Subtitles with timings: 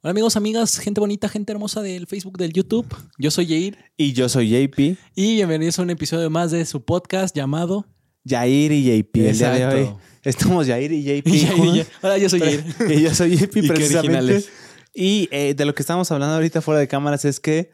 [0.00, 2.86] Hola amigos, amigas, gente bonita, gente hermosa del Facebook, del YouTube.
[3.18, 4.96] Yo soy Jair Y yo soy JP.
[5.16, 7.84] y bienvenidos a un episodio más de su podcast llamado
[8.26, 9.16] Jair y JP.
[9.16, 10.00] El día de hoy Exacto.
[10.22, 11.28] estamos Jair y JP.
[11.46, 11.86] Jair y.
[12.02, 12.64] Hola, yo soy Jair.
[12.90, 14.44] y yo soy JP Y precisamente.
[14.94, 17.70] Y eh, de lo que estamos hablando ahorita fuera de cámaras es que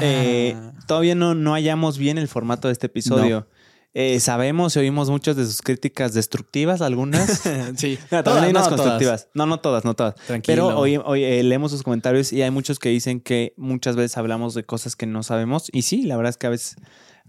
[0.00, 0.72] eh, Ah.
[0.88, 3.48] todavía no, no hallamos bien el formato de este episodio.
[3.94, 7.40] Eh, sabemos y oímos muchas de sus críticas destructivas, algunas.
[7.76, 8.80] sí, No, también Todas, hay unas no, todas.
[8.80, 9.28] constructivas.
[9.34, 10.14] No, no todas, no todas.
[10.14, 10.68] Tranquilo.
[10.68, 14.16] Pero hoy, hoy eh, leemos sus comentarios y hay muchos que dicen que muchas veces
[14.18, 15.68] hablamos de cosas que no sabemos.
[15.72, 16.76] Y sí, la verdad es que a veces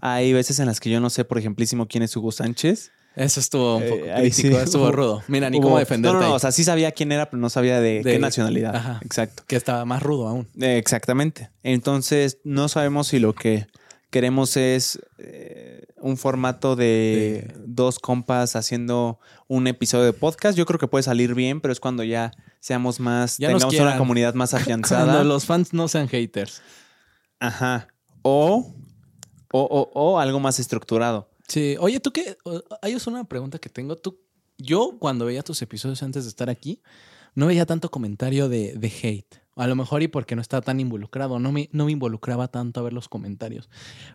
[0.00, 2.92] hay veces en las que yo no sé, por ejemplísimo, quién es Hugo Sánchez.
[3.16, 4.62] Eso estuvo un Eh, poco ahí crítico, sí.
[4.64, 5.22] estuvo rudo.
[5.26, 6.16] Mira, ni Hubo- cómo defenderte.
[6.16, 8.18] No, no, no, o sea, sí sabía quién era, pero no sabía de, De- qué
[8.20, 8.76] nacionalidad.
[8.76, 9.00] Ajá.
[9.04, 9.42] Exacto.
[9.48, 10.48] que estaba más rudo aún.
[10.60, 11.50] Eh, exactamente.
[11.64, 13.66] Entonces, no sabemos si lo que
[14.10, 20.58] queremos es eh, un formato de, dos compas haciendo un episodio de podcast.
[20.58, 23.96] Yo creo que puede salir bien, pero es cuando ya seamos más, Ya tengamos una
[23.96, 25.24] comunidad más Cuando afianzada.
[25.24, 26.60] los fans no sean haters.
[27.38, 27.88] Ajá.
[28.22, 28.74] O,
[29.52, 31.30] o, o, o algo más estructurado.
[31.48, 32.36] Sí, oye, tú qué,
[32.82, 33.96] hay una pregunta que tengo.
[33.96, 34.20] Tú,
[34.56, 36.82] yo cuando veía tus episodios antes de estar aquí,
[37.34, 39.39] no veía tanto comentario de, de hate.
[39.56, 42.80] A lo mejor y porque no estaba tan involucrado, no me, no me involucraba tanto
[42.80, 43.68] a ver los comentarios.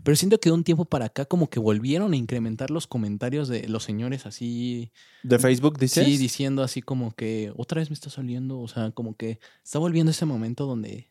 [0.03, 3.47] Pero siento que de un tiempo para acá como que volvieron a incrementar los comentarios
[3.47, 4.91] de los señores así,
[5.23, 6.05] ¿De Facebook dices?
[6.05, 9.77] sí, diciendo así como que otra vez me está saliendo, o sea, como que está
[9.77, 11.09] volviendo ese momento donde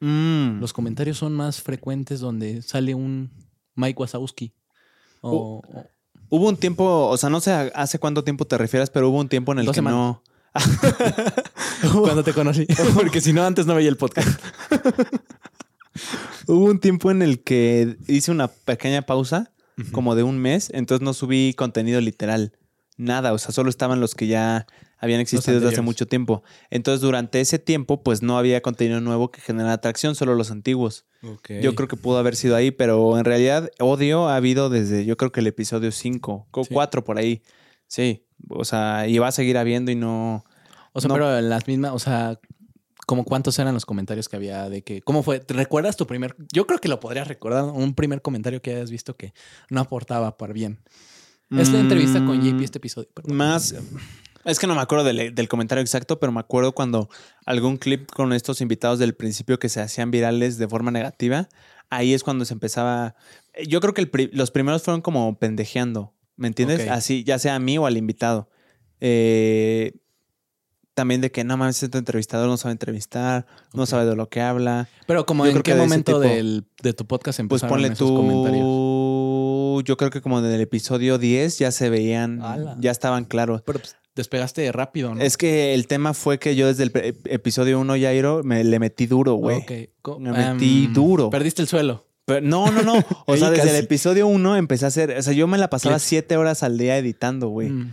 [0.00, 0.60] Mm.
[0.60, 3.30] los comentarios son más frecuentes, donde sale un
[3.74, 4.52] Mike Wazowski.
[5.20, 5.62] O,
[6.28, 9.28] Hubo un tiempo, o sea, no sé hace cuánto tiempo te refieres, pero hubo un
[9.28, 10.22] tiempo en el que no.
[11.92, 12.66] cuando te conocí.
[12.94, 14.40] Porque si no, antes no veía el podcast.
[16.46, 19.52] Hubo un tiempo en el que hice una pequeña pausa,
[19.92, 22.52] como de un mes, entonces no subí contenido literal.
[22.96, 24.66] Nada, o sea, solo estaban los que ya
[24.98, 26.44] habían existido desde hace mucho tiempo.
[26.70, 31.04] Entonces, durante ese tiempo, pues no había contenido nuevo que generara atracción, solo los antiguos.
[31.62, 35.16] Yo creo que pudo haber sido ahí, pero en realidad odio ha habido desde, yo
[35.16, 36.68] creo que el episodio 5, Sí.
[36.72, 37.42] 4 por ahí.
[37.86, 40.44] Sí, o sea, y va a seguir habiendo y no...
[40.92, 41.14] O sea, no.
[41.14, 42.38] pero las mismas, o sea,
[43.06, 45.40] como cuántos eran los comentarios que había de que, ¿cómo fue?
[45.40, 46.36] ¿Te recuerdas tu primer?
[46.52, 49.34] Yo creo que lo podrías recordar, un primer comentario que hayas visto que
[49.70, 50.80] no aportaba para bien.
[51.50, 53.08] Esta entrevista con JP, Mm, este episodio.
[53.14, 53.36] perdón.
[53.36, 53.74] Más.
[54.44, 57.08] Es que no me acuerdo del, del comentario exacto, pero me acuerdo cuando
[57.46, 61.48] algún clip con estos invitados del principio que se hacían virales de forma negativa.
[61.90, 63.14] Ahí es cuando se empezaba.
[63.68, 66.12] Yo creo que el los primeros fueron como pendejeando.
[66.36, 66.88] ¿Me entiendes?
[66.88, 68.48] Así, ya sea a mí o al invitado.
[69.00, 69.92] Eh,
[70.94, 74.40] también de que no mames, este entrevistador no sabe entrevistar, no sabe de lo que
[74.40, 74.88] habla.
[75.06, 76.20] Pero como yo en qué que de momento tipo.
[76.20, 78.62] del, de tu podcast Pues empezaron ponle esos comentarios.
[78.62, 79.82] tú.
[79.84, 82.76] Yo creo que como en el episodio 10 ya se veían, Ala.
[82.80, 83.62] ya estaban claros.
[83.66, 85.20] Pero pues, despegaste rápido, ¿no?
[85.20, 86.92] Es que el tema fue que yo desde el
[87.24, 89.58] episodio 1, Jairo, me le metí duro, güey.
[89.58, 89.72] Ok.
[90.00, 91.28] Co- Me metí em, duro.
[91.30, 92.06] Perdiste el suelo.
[92.26, 92.94] Pero no, no, no.
[93.26, 95.10] O sea, desde el episodio 1 empecé a hacer.
[95.16, 96.08] O sea, yo me la pasaba Clips.
[96.08, 97.70] siete horas al día editando, güey.
[97.70, 97.92] Mm,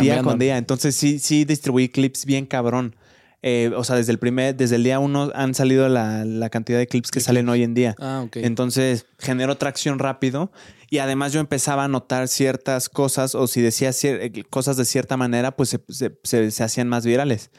[0.00, 0.58] día con día.
[0.58, 2.94] Entonces sí, sí distribuí clips bien cabrón.
[3.42, 6.78] Eh, o sea, desde el primer, desde el día 1 han salido la, la cantidad
[6.78, 7.94] de clips que salen hoy en día.
[7.98, 8.36] Ah, ok.
[8.36, 10.52] Entonces generó tracción rápido
[10.90, 15.16] y además yo empezaba a notar ciertas cosas o si decía eh, cosas de cierta
[15.16, 17.50] manera, pues se, se- se- se hacían más virales.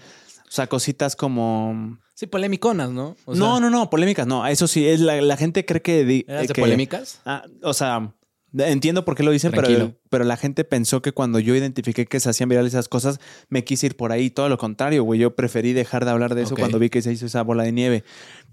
[0.51, 1.97] O sea, cositas como...
[2.13, 3.15] sí, polémiconas, ¿no?
[3.23, 4.45] O sea, no, no, no, polémicas, no.
[4.45, 6.03] Eso sí, es la, la gente cree que...
[6.03, 7.21] di- ¿Eras eh, de que- polémicas?
[7.25, 8.13] Ah, o sea,
[8.57, 12.19] entiendo por qué lo dicen, pero, pero la gente pensó que cuando yo identifiqué que
[12.19, 14.29] se hacían virales esas cosas, me quise ir por ahí.
[14.29, 15.21] Todo lo contrario, güey.
[15.21, 17.71] Yo preferí dejar de hablar de eso cuando vi que se hizo esa bola de
[17.71, 18.03] nieve.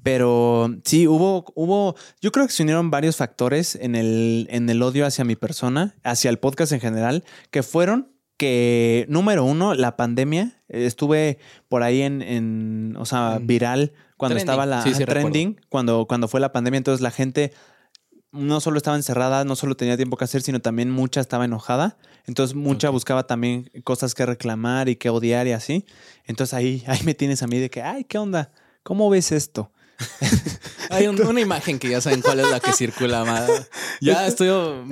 [0.05, 4.81] Pero sí, hubo, hubo, yo creo que se unieron varios factores en el, en el
[4.83, 9.97] odio hacia mi persona, hacia el podcast en general, que fueron que, número uno, la
[9.97, 10.63] pandemia.
[10.69, 11.39] Estuve
[11.69, 13.47] por ahí en, en o sea, Mm.
[13.47, 14.51] viral cuando Trending.
[14.51, 16.79] estaba la Sí, sí, trending, cuando, cuando fue la pandemia.
[16.79, 17.53] Entonces la gente
[18.33, 21.97] no solo estaba encerrada, no solo tenía tiempo que hacer, sino también mucha estaba enojada.
[22.27, 25.85] Entonces mucha buscaba también cosas que reclamar y que odiar y así.
[26.27, 28.51] Entonces ahí, ahí me tienes a mí de que, ay, ¿qué onda?
[28.83, 29.73] ¿Cómo ves esto?
[30.91, 33.25] Hay un- una imagen que ya saben cuál es la que circula.
[33.25, 33.47] ma.
[34.01, 34.49] Ya estoy,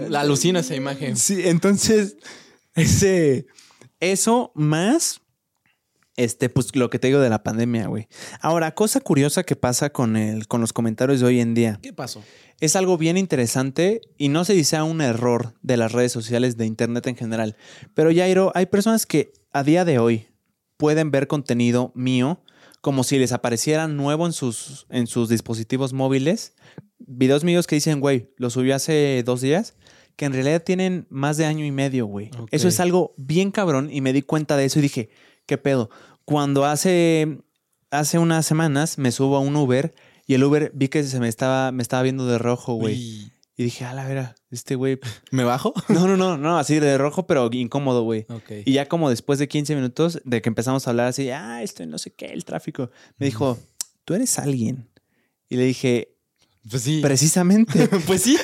[0.08, 1.16] la alucino esa imagen.
[1.16, 2.16] Sí, entonces,
[2.76, 3.46] ese,
[4.00, 5.20] eso más,
[6.16, 8.08] este, pues lo que te digo de la pandemia, güey.
[8.40, 11.78] Ahora, cosa curiosa que pasa con, el, con los comentarios de hoy en día.
[11.82, 12.22] ¿Qué pasó?
[12.60, 16.66] Es algo bien interesante y no si sea un error de las redes sociales de
[16.66, 17.56] Internet en general.
[17.94, 20.28] Pero Jairo, hay personas que a día de hoy
[20.76, 22.42] pueden ver contenido mío
[22.80, 26.54] como si les apareciera nuevo en sus, en sus dispositivos móviles.
[26.98, 29.74] Videos míos que dicen, güey, lo subí hace dos días,
[30.16, 32.30] que en realidad tienen más de año y medio, güey.
[32.50, 35.10] Eso es algo bien cabrón y me di cuenta de eso y dije,
[35.46, 35.90] ¿qué pedo?
[36.24, 37.38] Cuando hace
[37.90, 39.94] hace unas semanas me subo a un Uber
[40.26, 43.30] y el Uber vi que se me estaba, me estaba viendo de rojo, güey.
[43.58, 44.98] Y dije, a la vera, este güey.
[45.30, 45.72] ¿Me bajo?
[45.88, 48.26] No, no, no, no, así de rojo, pero incómodo, güey.
[48.28, 48.50] Ok.
[48.64, 51.86] Y ya como después de 15 minutos de que empezamos a hablar así, ah, esto
[51.86, 53.58] no sé qué, el tráfico, me dijo,
[54.04, 54.88] tú eres alguien.
[55.48, 56.16] Y le dije,
[56.68, 57.00] Pues sí.
[57.00, 57.88] precisamente.
[58.06, 58.36] pues sí.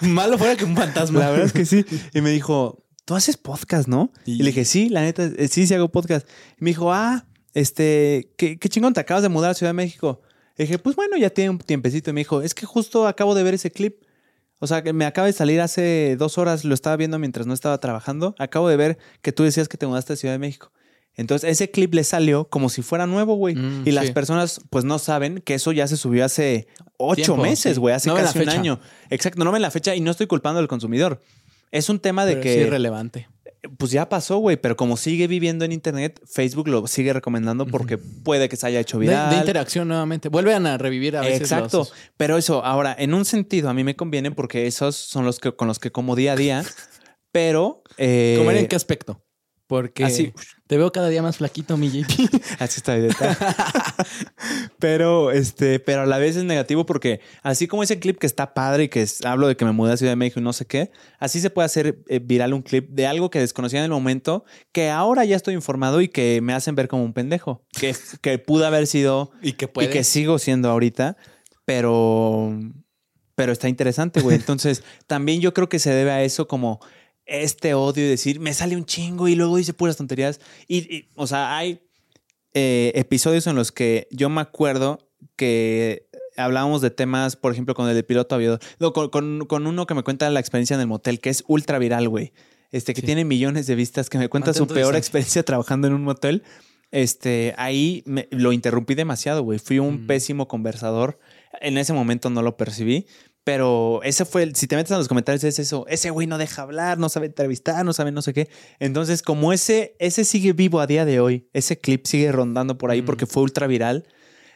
[0.08, 1.20] Malo fuera que un fantasma.
[1.20, 1.84] La verdad es que sí.
[2.14, 4.12] Y me dijo, tú haces podcast, ¿no?
[4.24, 6.26] Y- Y le dije, sí, la neta, eh, sí, sí hago podcast.
[6.58, 9.74] Y me dijo, ah, este, qué, qué chingón, te acabas de mudar a Ciudad de
[9.74, 10.22] México.
[10.56, 12.10] Le dije, pues bueno, ya tiene un tiempecito.
[12.10, 14.02] Y me dijo, es que justo acabo de ver ese clip.
[14.62, 17.54] O sea, que me acaba de salir hace dos horas, lo estaba viendo mientras no
[17.54, 18.34] estaba trabajando.
[18.38, 20.70] Acabo de ver que tú decías que te mudaste a Ciudad de México.
[21.16, 23.54] Entonces, ese clip le salió como si fuera nuevo, güey.
[23.54, 24.12] Mm, y las sí.
[24.12, 26.66] personas, pues, no saben que eso ya se subió hace
[26.96, 27.80] ocho Tiempo, meses, sí.
[27.80, 27.94] güey.
[27.94, 28.80] Hace No casi un año.
[29.10, 31.20] Exacto, no ven la fecha y no estoy culpando al consumidor.
[31.72, 33.28] Es un tema de Pero que sí es relevante.
[33.76, 37.98] pues ya pasó, güey, pero como sigue viviendo en internet, Facebook lo sigue recomendando porque
[37.98, 39.30] puede que se haya hecho De, viral.
[39.30, 40.28] de interacción nuevamente.
[40.30, 41.78] Vuelven a revivir a veces Exacto.
[41.78, 45.38] los- Pero eso, ahora, en un sentido, a mí me conviene porque esos son los
[45.38, 46.64] que con los que como día a día.
[47.32, 47.82] pero.
[47.98, 49.22] eh, ¿Comer en qué aspecto?
[49.70, 50.32] Porque Así.
[50.66, 52.28] te veo cada día más flaquito, mi JP.
[52.58, 52.96] Así está
[54.80, 58.52] pero, este, pero a la vez es negativo porque así como ese clip que está
[58.52, 60.52] padre y que es- hablo de que me mudé a Ciudad de México y no
[60.52, 60.90] sé qué,
[61.20, 64.44] así se puede hacer eh, viral un clip de algo que desconocía en el momento,
[64.72, 68.38] que ahora ya estoy informado y que me hacen ver como un pendejo, que, que
[68.40, 69.90] pudo haber sido y que y puede.
[69.90, 71.16] que sigo siendo ahorita,
[71.64, 72.58] pero,
[73.36, 74.34] pero está interesante, güey.
[74.36, 76.80] Entonces, también yo creo que se debe a eso como
[77.30, 80.40] este odio y decir, me sale un chingo y luego dice puras tonterías.
[80.68, 81.80] Y, y, o sea, hay
[82.54, 87.88] eh, episodios en los que yo me acuerdo que hablábamos de temas, por ejemplo, con
[87.88, 90.80] el de piloto aviador, no, con, con- con uno que me cuenta la experiencia en
[90.80, 92.32] el motel, que es ultra viral, güey.
[92.72, 93.06] Este, que Sí.
[93.06, 96.42] tiene millones de vistas, que me cuenta su Mantén peor experiencia trabajando en un motel.
[96.92, 99.58] Este, ahí me- lo interrumpí demasiado, güey.
[99.58, 100.06] Fui un Mm.
[100.06, 101.18] pésimo conversador.
[101.60, 103.06] En ese momento no lo percibí.
[103.44, 106.36] Pero ese fue el, si te metes en los comentarios es eso, ese güey no
[106.36, 108.48] deja hablar, no sabe entrevistar, no sabe no sé qué.
[108.78, 112.90] Entonces, como ese, ese sigue vivo a día de hoy, ese clip sigue rondando por
[112.90, 113.06] ahí Mm.
[113.06, 114.06] porque fue ultra viral,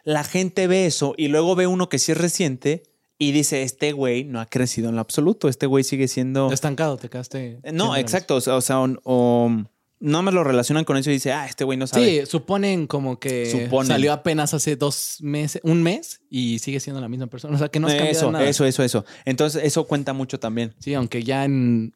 [0.05, 2.83] la gente ve eso y luego ve uno que sí es reciente
[3.17, 6.53] y dice, este güey no ha crecido en lo absoluto, este güey sigue siendo...
[6.53, 7.61] Estancado, te quedaste.
[7.73, 9.65] No, exacto, o sea, o sea, o- o
[10.05, 12.21] no me lo relacionan con eso y dice, ah, este güey no sabe.
[12.21, 13.87] Sí, suponen como que Suponen.
[13.89, 17.55] salió apenas hace dos meses, un mes y sigue siendo la misma persona.
[17.55, 18.49] O sea, que no has cambiado eso, nada.
[18.49, 19.05] eso, eso, eso.
[19.25, 20.75] Entonces, eso cuenta mucho también.
[20.79, 21.95] Sí, aunque ya en-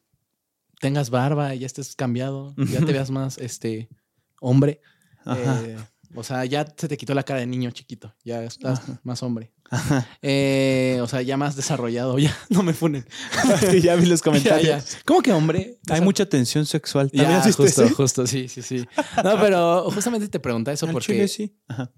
[0.79, 3.89] tengas barba y ya estés cambiado, ya te veas más este
[4.41, 4.81] hombre.
[5.25, 5.61] Ajá.
[5.65, 5.77] eh,
[6.15, 8.15] o sea, ya se te quitó la cara de niño chiquito.
[8.23, 9.51] Ya estás más hombre.
[9.71, 10.07] Ajá.
[10.21, 12.17] Eh, o sea, ya más desarrollado.
[12.19, 13.05] Ya no me funen.
[13.83, 14.67] Ya vi los comentarios.
[14.91, 14.99] ya.
[15.05, 15.77] ¿Cómo que hombre?
[15.89, 17.11] Hay mucha tensión sexual.
[17.11, 17.89] ¿También Ya, justo, ese?
[17.91, 18.87] justo, sí, sí, sí.
[19.23, 21.55] No, pero justamente te pregunta eso Al porque chile sí.
[21.67, 21.91] Ajá.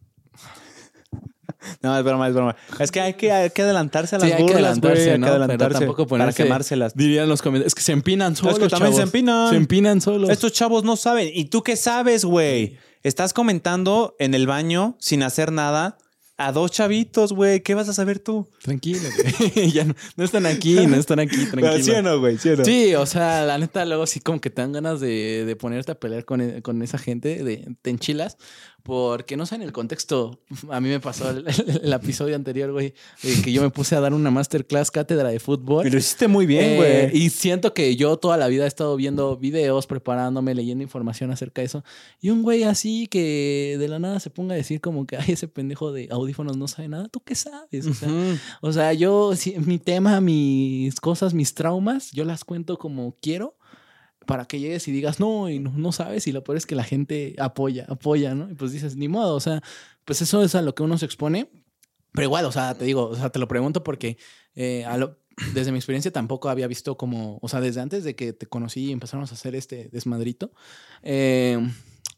[1.84, 2.56] No, es broma, es broma.
[2.80, 5.12] Es que hay que, hay que adelantarse a las Sí, hay que burlas, adelantarse, hay
[5.12, 5.26] que ¿no?
[5.28, 6.96] Pero adelantarse tampoco para ponerse- quemárselas.
[6.96, 9.08] dirían los comentarios, es que se empinan solos, que también se chavos.
[9.10, 9.50] empinan.
[9.52, 10.30] Se empinan solos.
[10.32, 11.30] Estos chavos no saben.
[11.34, 12.78] ¿Y tú qué sabes, güey?
[13.04, 15.98] Estás comentando en el baño sin hacer nada
[16.48, 17.62] a dos chavitos, güey.
[17.62, 18.48] ¿Qué vas a saber tú?
[18.62, 19.02] Tranquilo,
[19.56, 19.72] güey.
[19.72, 21.84] ya no, no están aquí, no están aquí, tranquilo.
[21.84, 22.38] ¿Sí o no, güey?
[22.38, 22.66] ¿Sí o no?
[22.66, 25.92] Sí, o sea, la neta, luego sí como que te dan ganas de, de ponerte
[25.92, 28.38] a pelear con, con esa gente, de, te enchilas,
[28.84, 30.40] porque no sé, en el contexto,
[30.70, 32.94] a mí me pasó el, el- el episodio anterior, güey,
[33.44, 35.88] que yo me puse a dar una masterclass cátedra de fútbol.
[35.88, 36.92] Lo hiciste muy bien, güey.
[36.92, 41.30] Eh, y siento que yo toda la vida he estado viendo videos, preparándome, leyendo información
[41.30, 41.84] acerca de eso.
[42.22, 45.34] Y un güey así que de la nada se ponga a decir como que, ay,
[45.34, 47.08] ese pendejo de audífonos no sabe nada.
[47.10, 47.86] ¿Tú qué sabes?
[47.88, 48.38] O sea, Ujú.
[48.62, 53.58] o sea, yo, si- mi tema, mis cosas, mis traumas, yo las cuento como quiero
[54.26, 56.28] para que llegues y digas, no, y no, no sabes.
[56.28, 58.50] Y lo peor es que la gente apoya, apoya, ¿no?
[58.50, 59.62] Y pues dices, ni modo, o sea,
[60.06, 61.50] pues eso es a lo que uno se expone.
[62.14, 64.18] Pero igual, o sea, te digo, o sea, te lo pregunto porque
[64.56, 65.18] eh, a lo-
[65.54, 68.88] desde mi experiencia tampoco había visto como, o sea, desde antes de que te conocí
[68.88, 70.52] y empezamos a hacer este desmadrito,
[71.04, 71.58] eh,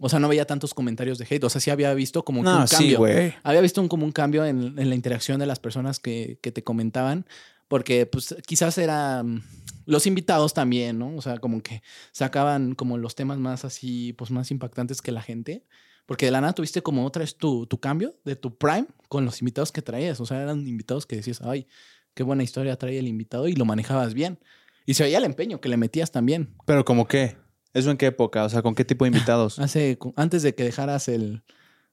[0.06, 2.60] o sea, no veía tantos comentarios de hate, o sea, sí había visto como No,
[2.60, 3.34] un sí, cambio.
[3.42, 6.52] Había visto un, como un cambio en, en la interacción de las personas que, que
[6.52, 7.26] te comentaban,
[7.70, 9.44] porque pues quizás eran
[9.86, 11.16] los invitados también, ¿no?
[11.16, 11.82] O sea, como que
[12.12, 15.64] sacaban como los temas más así, pues más impactantes que la gente.
[16.06, 19.24] Porque de la nada tuviste como otra vez tu, tu cambio de tu prime con
[19.24, 20.20] los invitados que traías.
[20.20, 21.66] O sea, eran invitados que decías, ay,
[22.14, 24.38] qué buena historia trae el invitado y lo manejabas bien.
[24.86, 26.54] Y se veía el empeño que le metías también.
[26.66, 27.38] Pero como qué?
[27.74, 28.44] ¿Eso en qué época?
[28.44, 29.60] O sea, ¿con qué tipo de invitados?
[29.60, 31.44] Hace, antes de que dejaras el,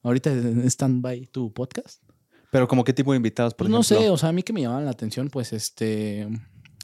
[0.02, 2.02] ahorita en stand-by tu podcast.
[2.50, 4.52] Pero como qué tipo de invitados, por Pues no sé, o sea, a mí que
[4.52, 6.28] me llamaban la atención, pues este.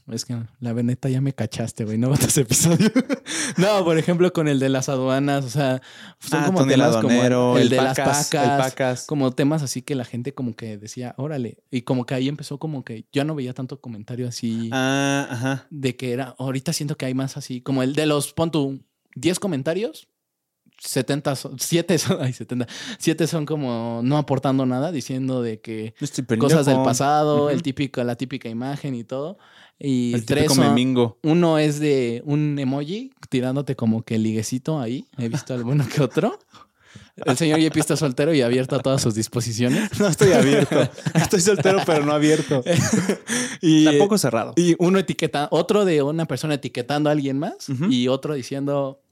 [0.09, 1.99] Es que la veneta ya me cachaste, güey.
[1.99, 2.93] No otros episodios.
[3.57, 5.45] no, por ejemplo, con el de las aduanas.
[5.45, 5.83] O sea,
[6.21, 8.43] son Ah, como temas como aduanero, el, el de las Pacas, pacas.
[8.45, 9.07] el Pacas.
[9.07, 11.59] Como temas así que la gente como que decía, órale.
[11.73, 15.67] Y como que ahí empezó como que yo no veía tanto comentario así Ah, ajá.
[15.71, 16.37] de que era.
[16.39, 17.61] Ahorita siento que hay más así.
[17.61, 18.81] Como el de los, pon tú,
[19.17, 20.09] 10 comentarios.
[20.87, 22.67] 70 son, 7 son, ay, 70,
[22.99, 28.03] 7 son como no aportando nada, diciendo de que estoy cosas del pasado, el típico,
[28.05, 29.39] la típica imagen y todo.
[29.79, 31.19] Y El tres típico son, memingo.
[31.23, 35.05] uno es de un emoji tirándote como que liguecito ahí.
[35.19, 36.39] He visto alguno que otro.
[37.17, 39.91] El señor Yepi está soltero y abierto a todas sus disposiciones.
[40.01, 40.89] No estoy abierto.
[41.15, 42.63] Estoy soltero, pero no abierto.
[43.61, 44.53] Y, Tampoco cerrado.
[44.57, 49.03] y uno etiqueta, otro de una persona etiquetando a alguien más y otro diciendo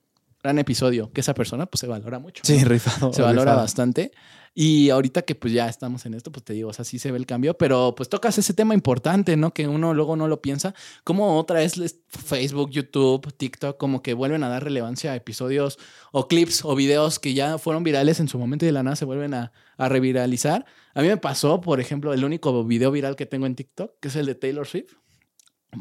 [0.45, 2.43] gran episodio, que esa persona pues se valora mucho.
[2.45, 2.69] Sí, ¿no?
[2.69, 3.13] rifado.
[3.13, 3.61] se valora rifado.
[3.63, 4.13] bastante.
[4.57, 7.11] Y ahorita que pues ya estamos en esto, pues te digo, o sea, sí se
[7.11, 9.53] ve el cambio, pero pues tocas ese tema importante, ¿no?
[9.53, 10.75] Que uno luego no lo piensa.
[11.03, 15.79] Como otra vez les- Facebook, YouTube, TikTok, como que vuelven a dar relevancia a episodios
[16.13, 18.95] o clips o videos que ya fueron virales en su momento y de la nada
[18.95, 20.67] se vuelven a, a reviralizar.
[20.95, 24.07] A mí me pasó, por ejemplo, el único video viral que tengo en TikTok, que
[24.09, 24.93] es el de Taylor Swift.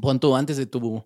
[0.01, 1.05] Pon tú antes de tu,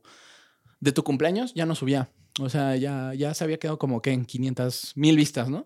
[0.80, 2.10] de tu cumpleaños, ya no subía.
[2.40, 5.66] O sea, ya, ya se había quedado como que en 500 mil vistas, ¿no?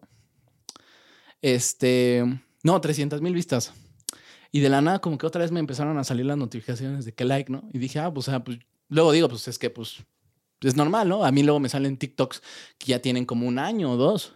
[1.42, 2.24] Este,
[2.64, 3.74] no, 300 mil vistas.
[4.52, 7.14] Y de la nada, como que otra vez me empezaron a salir las notificaciones de
[7.14, 7.70] que like, ¿no?
[7.74, 8.60] Y dije, ah, pues, pues,
[8.90, 10.04] luego digo, pues es que, pues,
[10.62, 11.26] es normal, ¿no?
[11.26, 12.42] A mí luego me salen TikToks
[12.78, 14.34] que ya tienen como un año o dos.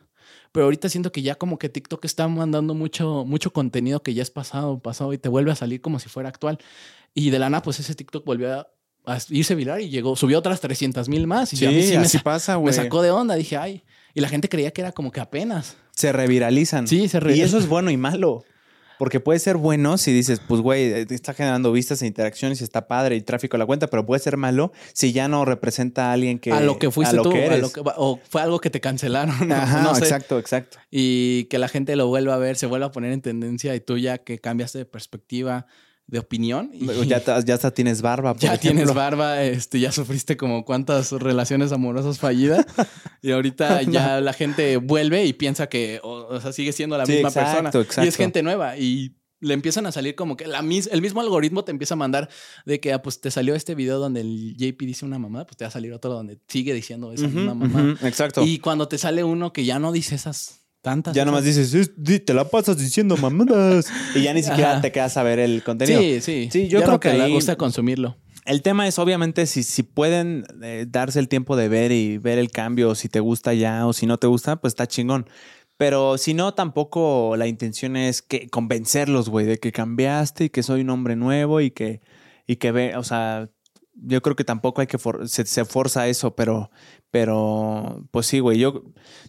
[0.52, 4.24] Pero ahorita siento que ya como que TikTok está mandando mucho, mucho contenido que ya
[4.24, 6.60] es pasado, pasado y te vuelve a salir como si fuera actual.
[7.14, 8.68] Y de la nada, pues ese TikTok volvió a
[9.30, 11.54] irse viral y llegó, subió otras 300 mil más.
[11.54, 12.74] Y Sí, a mí sí me, así pasa, me güey.
[12.74, 13.36] sacó de onda.
[13.36, 13.84] Dije, ay.
[14.14, 15.76] Y la gente creía que era como que apenas.
[15.92, 16.88] Se reviralizan.
[16.88, 18.44] Sí, se Y re- eso es bueno y malo.
[18.98, 22.64] Porque puede ser bueno si dices, pues, güey, eh, está generando vistas e interacciones y
[22.64, 26.12] está padre y tráfico a la cuenta, pero puede ser malo si ya no representa
[26.12, 26.54] a alguien que.
[26.54, 28.70] a lo que fuiste a lo tú, que a lo que- o fue algo que
[28.70, 29.36] te cancelaron.
[29.52, 30.06] Ajá, No sé.
[30.06, 30.78] exacto, exacto.
[30.92, 33.82] Y que la gente lo vuelva a ver, se vuelva a poner en tendencia y
[33.82, 35.66] tú ya que cambiaste de perspectiva,
[36.08, 36.70] de opinión.
[36.74, 38.34] Y Ya, ya hasta tienes barba.
[38.34, 38.70] por ya ejemplo.
[38.84, 42.66] tienes barba, este, ya sufriste como cuántas relaciones amorosas fallidas
[43.22, 47.06] y ahorita ya la gente vuelve y piensa que, o, o sea, sigue siendo la
[47.06, 47.70] Sí, misma exacto, persona.
[47.74, 48.18] Y es exacto.
[48.18, 51.72] gente nueva y le empiezan a salir como que la mis- el mismo algoritmo te
[51.72, 52.30] empieza a mandar
[52.66, 55.58] de que, ah, pues te salió este video donde el JP dice una mamada, pues
[55.58, 57.96] te va a salir otro donde sigue diciendo esa misma mamada.
[58.08, 58.44] exacto.
[58.46, 61.14] Y cuando te sale uno que ya no dice esas tantas.
[61.14, 63.88] ya nomás dices, "Es- di- te la pasas diciendo mamadas.
[64.16, 64.82] y ya ni siquiera Ajá.
[64.82, 66.00] te quedas a ver el contenido.
[66.00, 66.50] Sí, sí.
[66.52, 68.16] Sí, yo Ya creo no que ahí- gusta consumirlo.
[68.46, 72.38] El tema es, obviamente, si, si pueden eh, darse el tiempo de ver y ver
[72.38, 75.28] el cambio, o si te gusta ya o si no te gusta, pues está chingón.
[75.78, 80.62] Pero si no, tampoco la intención es que convencerlos, güey, de que cambiaste y que
[80.64, 82.02] soy un hombre nuevo y que,
[82.48, 83.50] y que ve, o sea,
[83.96, 86.70] yo creo que tampoco hay que, for- se, se forza eso, pero,
[87.12, 88.84] pero, pues sí, güey, yo,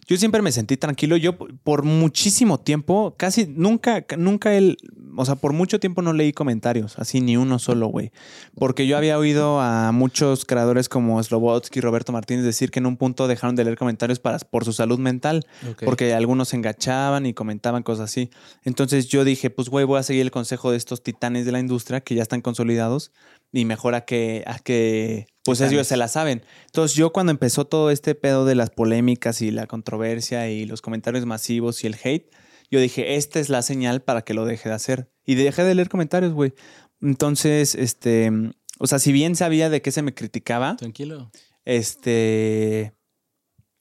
[0.07, 1.17] yo siempre me sentí tranquilo.
[1.17, 4.77] Yo por muchísimo tiempo, casi nunca, nunca él,
[5.17, 8.11] o sea, por mucho tiempo no leí comentarios, así ni uno solo, güey.
[8.55, 12.85] Porque yo había oído a muchos creadores como Slobotsky y Roberto Martínez decir que en
[12.85, 15.45] un punto dejaron de leer comentarios para, por su salud mental,
[15.83, 18.29] porque algunos se engachaban y comentaban cosas así.
[18.63, 21.59] Entonces yo dije, pues güey, voy a seguir el consejo de estos titanes de la
[21.59, 23.11] industria que ya están consolidados
[23.51, 25.73] y mejor a que, a que pues Titanes.
[25.73, 26.43] ellos se la saben.
[26.65, 30.81] Entonces yo cuando empezó todo este pedo de las polémicas y la controversia y los
[30.81, 32.29] comentarios masivos y el hate,
[32.69, 35.11] yo dije, esta es la señal para que lo deje de hacer.
[35.25, 36.53] Y dejé de leer comentarios, güey.
[37.01, 38.31] Entonces, este,
[38.79, 41.31] o sea, si bien sabía de qué se me criticaba, Tranquilo.
[41.65, 42.93] este,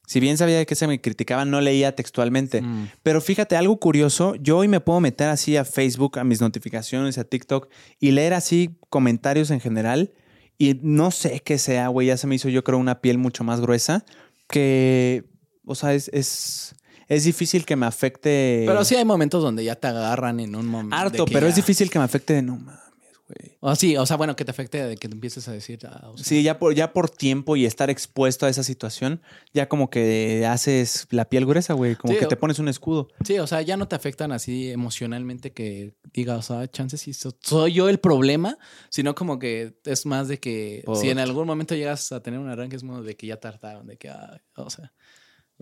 [0.07, 2.62] si bien sabía de qué se me criticaba, no leía textualmente.
[2.62, 2.90] Mm.
[3.02, 7.19] Pero fíjate, algo curioso, yo hoy me puedo meter así a Facebook, a mis notificaciones,
[7.19, 10.12] a TikTok y leer así comentarios en general
[10.59, 13.45] y no sé qué sea, güey, ya se me hizo yo creo una piel mucho
[13.45, 14.05] más gruesa
[14.49, 15.25] que,
[15.64, 16.76] o sea, es, es,
[17.08, 18.64] es difícil que me afecte.
[18.66, 20.96] Pero sí hay momentos donde ya te agarran en un momento.
[20.96, 22.80] Harto, pero es difícil que me afecte de no mames,
[23.28, 23.56] güey.
[23.60, 25.80] O sí, o sea, bueno, que te afecte de que te empieces a decir.
[25.88, 29.20] ah, o sea, Sí, ya por, ya por tiempo y estar expuesto a esa situación,
[29.52, 33.08] ya como que haces la piel gruesa, güey, como Sí, que te pones un escudo.
[33.25, 37.36] Sí, o sea, ya no te afectan así emocionalmente que digas, ah, chances si so-
[37.40, 38.58] soy yo el problema,
[38.90, 42.38] sino como que es más de que Por- si en algún momento llegas a tener
[42.38, 44.92] un arranque es como de que ya tartaron, de que, ah, o sea,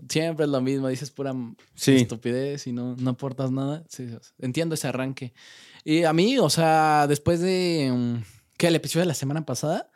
[0.09, 1.33] siempre es lo mismo, dices pura
[1.75, 1.95] Sí.
[1.95, 3.83] estupidez y no, no aportas nada.
[3.89, 4.07] Sí,
[4.39, 5.33] entiendo ese arranque.
[5.83, 8.23] Y a mí, o sea, después de mm,
[8.57, 9.89] que el episodio de la semana pasada,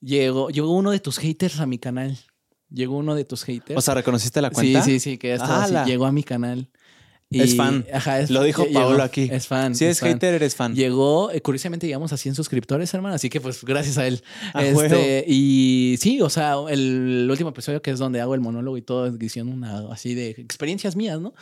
[0.00, 2.18] llegó, llegó uno de tus haters a mi canal.
[2.70, 3.78] Llegó uno de tus haters.
[3.78, 4.82] O sea, ¿reconociste la cuenta?
[4.82, 5.84] Sí, sí, sí, que así ¡Hala!
[5.84, 6.70] llegó a mi canal.
[7.40, 7.86] Es fan.
[7.92, 9.28] Ajá, es- Lo dijo llegó, Paolo aquí.
[9.30, 9.74] Es fan.
[9.74, 10.10] Si eres fan.
[10.10, 10.74] hater, eres fan.
[10.74, 14.22] Llegó, eh, curiosamente llegamos a 100 suscriptores, hermano, así que pues gracias a él.
[14.52, 18.76] A este, y sí, o sea, el, último episodio que es donde hago el monólogo
[18.76, 21.34] y todo, diciendo una así de experiencias mías, ¿no?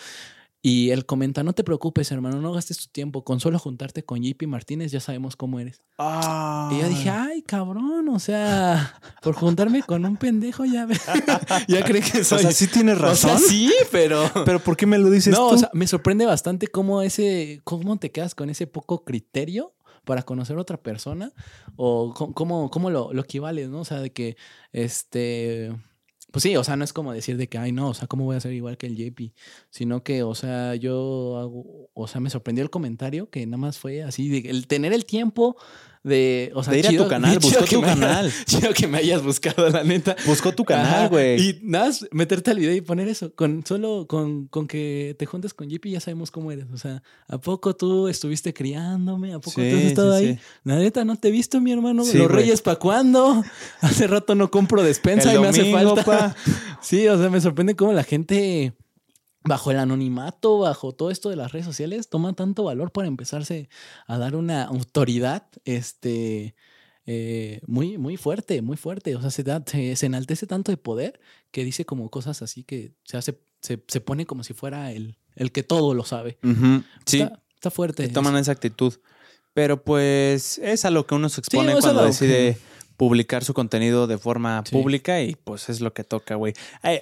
[0.64, 4.22] Y él comenta, no te preocupes, hermano, no gastes tu tiempo, con solo juntarte con
[4.22, 5.82] JP Martínez ya sabemos cómo eres.
[5.98, 6.70] Ah.
[6.72, 10.86] Y yo dije, ay, cabrón, o sea, por juntarme con un pendejo ya,
[11.68, 12.38] ya cree que o soy...
[12.42, 13.38] sea, sí tienes O sea, razón.
[13.48, 14.22] sí, pero...
[14.44, 15.54] Pero ¿por qué me lo dices No, tú?
[15.56, 20.22] o sea, me sorprende bastante cómo ese, cómo te quedas con ese poco criterio para
[20.22, 21.32] conocer a otra persona
[21.74, 23.80] o cómo, cómo, cómo lo, lo equivales, ¿no?
[23.80, 24.36] O sea, de que,
[24.72, 25.72] este,
[26.32, 28.24] pues sí, o sea, no es como decir de que, ay, no, o sea, ¿cómo
[28.24, 29.32] voy a ser igual que el JP?
[29.70, 33.78] Sino que, o sea, yo hago, o sea, me sorprendió el comentario que nada más
[33.78, 35.56] fue así, de el tener el tiempo
[36.04, 38.32] de, o sea, De ir a tu canal, buscó tu canal.
[38.46, 40.16] chido que me hayas buscado, la neta.
[40.26, 41.40] Buscó tu canal, güey.
[41.40, 43.32] Y nada, más meterte al video y poner eso.
[43.34, 46.66] Con, solo con, con que te juntes con JP ya sabemos cómo eres.
[46.72, 49.32] O sea, ¿a poco tú estuviste criándome?
[49.32, 50.34] ¿A poco Sí, tú has estado sí, ahí?
[50.34, 50.40] sí.
[50.64, 52.02] La neta, no te he visto, mi hermano.
[52.04, 53.44] ¿Los reyes para cuándo?
[53.80, 56.04] Hace rato no compro despensa El y me hace falta.
[56.04, 56.36] pa.
[56.80, 58.72] Sí, o sea, me sorprende cómo la gente,
[59.44, 63.68] bajo el anonimato, bajo todo esto de las redes sociales, toma tanto valor para empezarse
[64.06, 66.54] a dar una autoridad, este,
[67.06, 69.16] eh, muy, muy fuerte, muy fuerte.
[69.16, 71.20] O sea, se, da, se, se enaltece tanto de poder
[71.50, 75.16] que dice como cosas así que se hace, se, se pone como si fuera el,
[75.34, 76.38] el que todo lo sabe.
[77.06, 78.06] Sí, Está, está fuerte.
[78.06, 78.94] que toman esa actitud.
[79.54, 82.56] Pero pues es a lo que uno se expone cuando decide
[83.02, 84.70] publicar su contenido de forma Sí.
[84.76, 86.52] pública y pues es lo que toca, güey.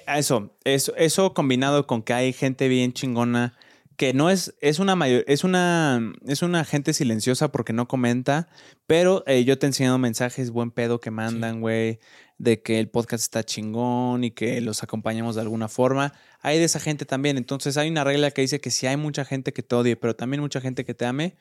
[0.07, 3.53] Eso, eso, eso combinado con que hay gente bien chingona
[3.97, 8.47] que no es, es una mayor, es una, es una gente silenciosa porque no comenta,
[8.87, 11.99] pero eh, yo te he enseñado mensajes buen pedo que mandan, güey,
[12.39, 16.13] de que el podcast está chingón y que los acompañamos de alguna forma.
[16.39, 17.37] Hay de esa gente también.
[17.37, 20.15] Entonces hay una regla que dice que si hay mucha gente que te odie, pero
[20.15, 21.35] también mucha gente que te ame,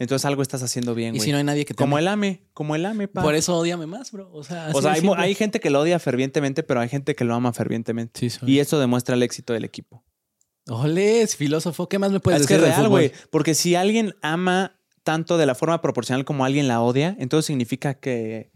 [0.00, 1.26] entonces algo estás haciendo bien, Y güey.
[1.26, 2.02] si no hay nadie que te como ame.
[2.02, 3.22] el ame, como el ame, pa.
[3.22, 4.28] Por eso odiame más, bro.
[4.32, 7.24] O sea, o sea, hay, hay gente que lo odia fervientemente, pero hay gente que
[7.24, 8.18] lo ama fervientemente.
[8.18, 8.50] Sí, soy.
[8.50, 10.02] Y eso demuestra el éxito del equipo.
[10.68, 11.88] Ole, es filósofo.
[11.88, 13.08] ¿Qué más me puedes es que decir es del real, fútbol?
[13.10, 13.12] güey.
[13.30, 17.94] Porque si alguien ama tanto de la forma proporcional como alguien la odia, entonces significa
[17.94, 18.52] que,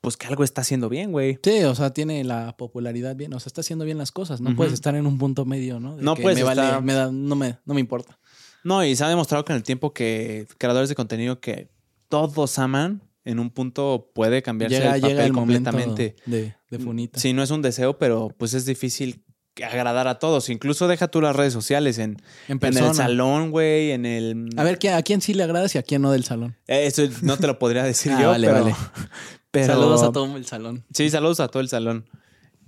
[0.00, 1.38] pues que algo está haciendo bien, güey.
[1.42, 4.40] Sí, o sea, tiene la popularidad bien, o sea, está haciendo bien las cosas.
[4.40, 5.96] No puedes estar en un punto medio, ¿no?
[5.96, 8.18] De No que puedes me vale, estar- me da- no, me, no me importa.
[8.66, 11.68] No, y se ha demostrado con el tiempo que creadores de contenido que
[12.08, 16.16] todos aman, en un punto puede cambiarse Llega, el papel llega el momento completamente.
[16.26, 17.20] de, de funita.
[17.20, 19.22] Sí, no es un deseo, pero pues es difícil
[19.64, 20.48] agradar a todos.
[20.50, 22.16] Incluso deja tú las redes sociales en,
[22.48, 24.48] en el salón, güey, en el...
[24.56, 26.56] A ver, ¿qué- ¿a quién sí le agradas y a quién no del salón?
[26.66, 28.76] Eh, Eso no te lo podría decir Ah, yo, vale, pero, vale.
[29.52, 30.84] pero- Saludos a todo el salón.
[30.92, 32.08] Sí, saludos a todo el salón.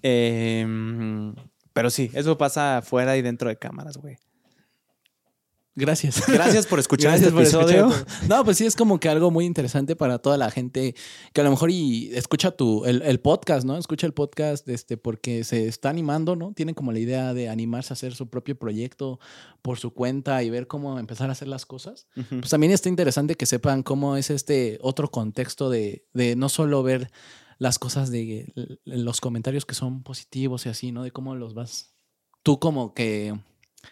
[0.03, 0.65] Eh,
[1.73, 4.17] pero sí, eso pasa fuera y dentro de cámaras, güey.
[5.79, 6.25] Gracias.
[6.29, 7.88] Gracias por escuchar Gracias este por episodio.
[7.88, 8.37] escuchar todo.
[8.37, 10.95] No, pues sí, es como que algo muy interesante para toda la gente
[11.33, 13.77] que a lo mejor y escucha tu, el, el podcast, ¿no?
[13.77, 16.53] Escucha el podcast este, porque se está animando, ¿no?
[16.53, 19.21] Tienen como la idea de animarse a hacer su propio proyecto
[19.62, 22.09] por su cuenta y ver cómo empezar a hacer las cosas.
[22.29, 26.83] Pues también está interesante que sepan cómo es este otro contexto de, de no solo
[26.83, 27.11] ver
[27.59, 28.53] las cosas de
[28.85, 31.05] los comentarios que son positivos y así, ¿no?
[31.05, 31.95] De cómo los vas
[32.43, 33.38] tú como que,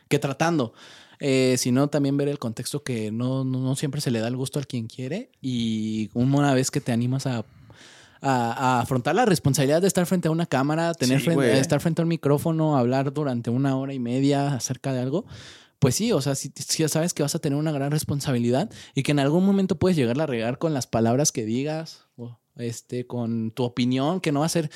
[0.09, 0.73] que tratando,
[1.21, 4.37] eh, sino también ver el contexto que no, no, no siempre se le da el
[4.37, 7.45] gusto al quien quiere y una vez que te animas a...
[8.23, 11.81] A, a afrontar la responsabilidad de estar frente a una cámara, tener Sí, frente- estar
[11.81, 15.27] frente a un micrófono, hablar durante una hora y media acerca de algo,
[15.79, 18.71] pues sí, o sea, si, si ya sabes que vas a tener una gran responsabilidad
[18.95, 22.41] y que en algún momento puedes llegar a regar con las palabras que digas, o
[22.57, 24.71] este, con tu opinión, que no va a ser.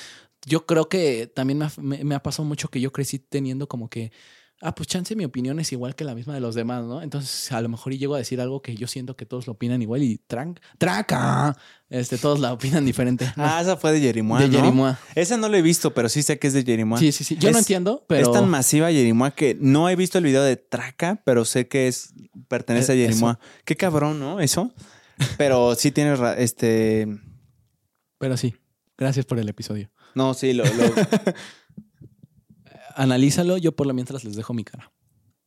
[0.45, 3.67] Yo creo que también me ha, me- me ha pasado mucho que yo crecí teniendo
[3.67, 4.11] como que,
[4.61, 7.01] ah, pues chance mi opinión es igual que la misma de los demás, ¿no?
[7.01, 9.53] Entonces a lo mejor y llego a decir algo que yo siento que todos lo
[9.53, 11.57] opinan igual y tran, traca,
[11.89, 13.31] este, todos la opinan diferente.
[13.37, 14.59] Ah, esa fue de Jerimoa, de ¿no?
[14.59, 14.99] Jerimoa.
[15.15, 16.97] Esa no la he visto, pero sí sé que es de Jerimoa.
[16.99, 17.37] Sí, sí, sí.
[17.37, 18.27] Yo no entiendo, pero.
[18.27, 21.87] Es tan masiva Jerimoa que no he visto el video de Traca, pero sé que
[21.87, 22.13] es
[22.47, 23.39] pertenece a Eh, Jerimoa.
[23.65, 24.39] Qué cabrón, ¿no?
[24.39, 24.71] Eso.
[25.37, 27.07] Pero sí tienes este
[28.17, 28.55] Pero sí.
[28.97, 29.89] Gracias por el episodio.
[30.13, 30.69] no, sí, lo, lo-
[33.01, 34.91] Analízalo, yo por lo mientras les dejo mi cara.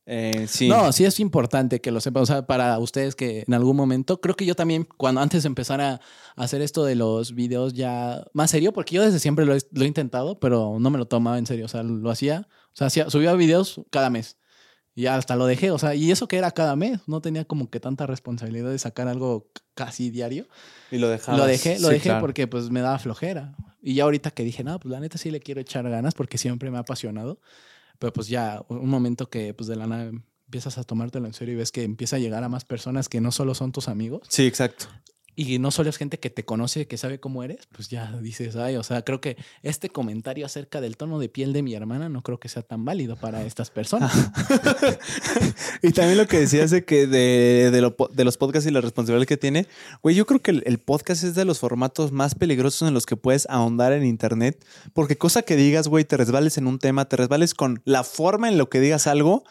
[0.07, 0.67] eh, sí.
[0.67, 2.23] No, sí es importante que lo sepan.
[2.23, 5.47] O sea, para ustedes que en algún momento, creo que yo también, cuando antes de
[5.47, 5.99] empezar a
[6.35, 9.83] hacer esto de los videos ya más serio, porque yo desde siempre lo he, lo
[9.83, 11.65] he intentado, pero no me lo tomaba en serio.
[11.65, 14.37] O sea, lo hacía, o sea, hacía- subía videos cada mes.
[14.95, 15.71] Y hasta lo dejé.
[15.71, 18.79] O sea, y eso que era cada mes, no tenía como que tanta responsabilidad de
[18.79, 20.47] sacar algo casi diario.
[20.89, 21.39] y lo dejabas.
[21.39, 22.21] Lo dejé, lo Sí, dejé claro.
[22.21, 23.55] porque pues me daba flojera.
[23.81, 26.37] Y ya ahorita que dije, no, pues la neta sí le quiero echar ganas porque
[26.37, 27.39] siempre me ha apasionado.
[27.99, 30.11] Pero pues ya un momento que pues de la nada
[30.45, 33.19] empiezas a tomártelo en serio y ves que empieza a llegar a más personas que
[33.19, 34.85] no solo son tus amigos Sí, exacto.
[35.35, 38.55] Y no solo es gente que te conoce, que sabe cómo eres, pues ya dices,
[38.55, 42.09] ay, o sea, creo que este comentario acerca del tono de piel de mi hermana
[42.09, 44.13] no creo que sea tan válido para estas personas.
[45.81, 48.81] y también lo que decías de que de, de, lo de los podcasts y la
[48.81, 49.67] responsabilidad que tiene,
[50.01, 53.05] güey, yo creo que el, el podcast es de los formatos más peligrosos en los
[53.05, 57.05] que puedes ahondar en internet, porque cosa que digas, güey, te resbales en un tema,
[57.05, 59.43] te resbales con la forma en lo que digas algo.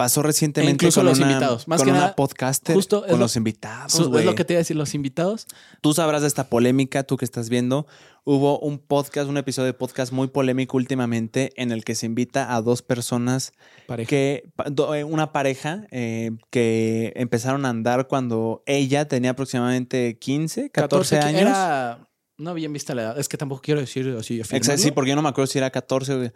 [0.00, 1.68] Pasó recientemente incluso con los una, invitados.
[1.68, 4.20] Más con que una nada, podcaster, justo con lo- los invitados, güey.
[4.20, 5.46] es lo que te iba a decir, los invitados.
[5.82, 7.86] Tú sabrás de esta polémica, tú que estás viendo.
[8.24, 12.54] Hubo un podcast, un episodio de podcast muy polémico últimamente en el que se invita
[12.54, 13.52] a dos personas
[13.86, 14.08] pareja.
[14.08, 14.44] que
[14.94, 21.22] eh, una pareja eh, que empezaron a andar cuando ella tenía aproximadamente 15, 14, que
[21.24, 21.40] años.
[21.42, 22.08] Era,
[22.38, 23.18] no bien vista la edad.
[23.18, 24.40] Es que tampoco quiero decir así.
[24.40, 26.32] Exacto, sí, porque yo no me acuerdo si era 14 o-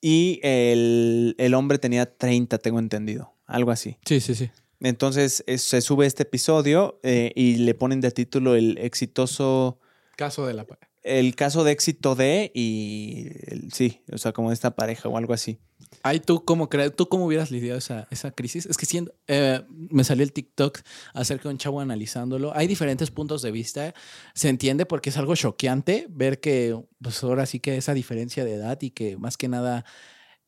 [0.00, 3.98] y el, el hombre tenía 30, tengo entendido, algo así.
[4.04, 4.50] Sí, sí, sí.
[4.80, 9.78] Entonces es- se sube este episodio eh, y le ponen de título el exitoso,
[10.16, 10.66] Caso de la
[11.02, 15.32] el caso de éxito de y el- sí, o sea, como esta pareja o algo
[15.32, 15.58] así.
[16.02, 16.68] Ay, ¿tú cómo?
[16.96, 18.64] ¿Tú cómo hubieras lidiado esa, esa crisis?
[18.66, 20.80] Es que siendo, eh, me salió el TikTok
[21.12, 22.56] acerca de un chavo analizándolo.
[22.56, 23.94] Hay diferentes puntos de vista.
[24.34, 28.54] Se entiende porque es algo choqueante ver que, pues ahora sí que esa diferencia de
[28.54, 29.84] edad y que más que nada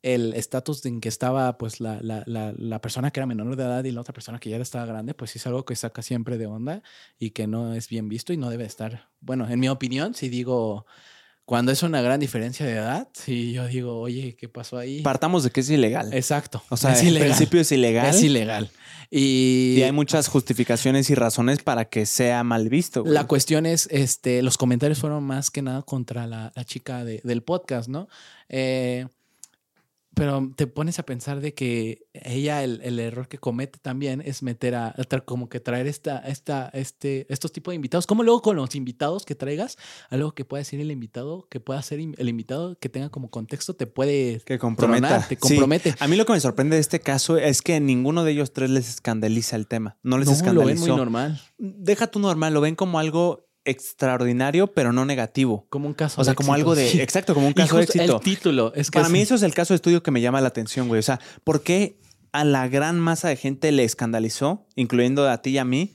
[0.03, 3.63] el estatus en que estaba pues la, la, la, la persona que era menor de
[3.63, 6.39] edad y la otra persona que ya estaba grande, pues es algo que saca siempre
[6.39, 6.83] de onda
[7.19, 9.11] y que no es bien visto y no debe estar.
[9.21, 10.87] Bueno, en mi opinión, si digo,
[11.45, 15.03] cuando es una gran diferencia de edad, sí yo digo, oye, ¿qué pasó ahí?
[15.03, 16.13] Partamos de que es ilegal.
[16.15, 16.63] Exacto.
[16.69, 18.09] o sea, es en principio es ilegal.
[18.15, 18.71] Es ilegal.
[19.11, 23.03] Y, Y hay muchas justificaciones y razones para que sea mal visto.
[23.03, 23.13] güey.
[23.13, 27.21] la cuestión es, este, los comentarios fueron más que nada contra la, la chica de-
[27.23, 28.09] del podcast, ¿no?
[28.49, 29.07] Eh,
[30.15, 34.43] pero te pones a pensar de que ella, el, el error que comete también es
[34.43, 38.07] meter a, a tra- como que traer esta, esta, este, estos tipos de invitados.
[38.07, 39.79] como luego con los invitados que traigas,
[40.11, 43.75] algo que pueda decir el invitado, que pueda ser el invitado, que tenga como contexto,
[43.75, 45.09] te puede que comprometa.
[45.09, 45.41] tronar, te Sí.
[45.41, 45.95] compromete.
[45.99, 48.69] A mí lo que me sorprende de este caso es que ninguno de ellos tres
[48.71, 49.97] les escandaliza el tema.
[50.03, 50.67] No les no, lo escandalizó.
[50.85, 55.67] ven muy normal, Deja tú normal, lo ven como algo extraordinario, pero no negativo.
[55.71, 56.89] como un caso O sea, de como éxito, algo de.
[56.89, 57.01] sí.
[57.01, 58.17] Exacto, como un caso de éxito.
[58.17, 59.23] El título es Para mí, sí.
[59.25, 60.99] eso es el caso de estudio que me llama la atención, güey.
[60.99, 61.99] O sea, ¿por qué
[62.33, 65.95] a la gran masa de gente le escandalizó, incluyendo a ti y a mí?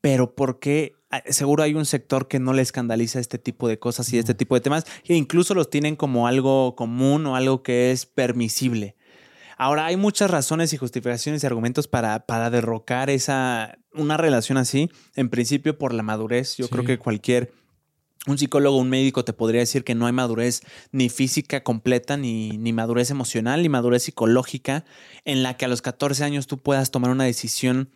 [0.00, 0.92] Pero ¿por qué?
[1.10, 4.34] Ah, Seguro hay un sector que no le escandaliza este tipo de cosas y este
[4.34, 8.96] tipo de temas, e incluso los tienen como algo común o algo que es permisible.
[9.56, 14.90] Ahora, hay muchas razones y justificaciones y argumentos para, para derrocar esa, una relación así.
[15.14, 16.56] En principio, por la madurez.
[16.56, 16.70] Yo Sí.
[16.72, 17.52] creo que cualquier
[18.26, 22.58] un psicólogo, un médico te podría decir que no hay madurez ni física completa, ni,
[22.58, 24.84] ni madurez emocional, ni madurez psicológica,
[25.24, 27.88] en la que a los 14 años tú puedas tomar una decisión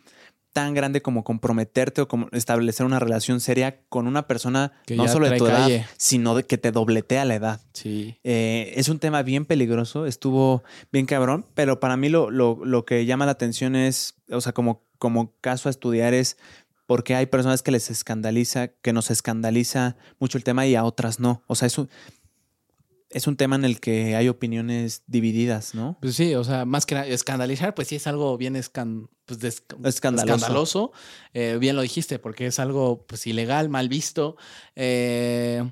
[0.53, 5.07] tan grande como comprometerte o como establecer una relación seria con una persona Que no
[5.07, 7.61] solo de tu edad, sino de que te dobletea la edad.
[7.73, 8.17] Sí.
[8.23, 12.85] Eh, es un tema bien peligroso, estuvo bien cabrón, pero para mí lo, lo, lo
[12.85, 16.37] que llama la atención es, o sea, como, como caso a estudiar es
[16.85, 21.21] porque hay personas que les escandaliza, que nos escandaliza mucho el tema y a otras
[21.21, 21.41] no.
[21.47, 21.89] O sea, es un,
[23.13, 25.97] es un tema en el que hay opiniones divididas, ¿no?
[26.01, 29.43] Pues sí, o sea, más que escandalizar, pues sí es algo bien escan, pues
[29.83, 30.35] Escandaloso.
[30.35, 30.91] escandaloso.
[31.33, 34.37] Eh, bien lo dijiste, porque es algo pues ilegal, mal visto.
[34.75, 35.63] Eh,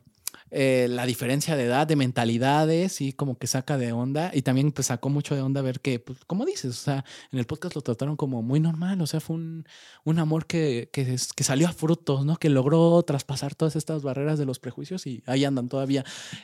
[0.52, 4.32] eh, la diferencia de edad, de mentalidades, sí, como que saca de onda.
[4.34, 7.40] Y también pues sacó mucho de onda ver que, pues, como dices, o sea, en
[7.40, 9.02] el podcast lo trataron como muy normal.
[9.02, 9.66] O sea, fue un,
[10.04, 12.38] un amor que, que, que salió a frutos, ¿no?
[12.38, 16.04] Que logró traspasar todas estas barreras de los prejuicios y ahí andan todavía.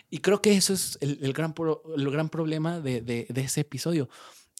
[0.09, 3.41] Y creo que eso es el, el gran, pro- el gran problema de, de- de
[3.41, 4.09] ese episodio.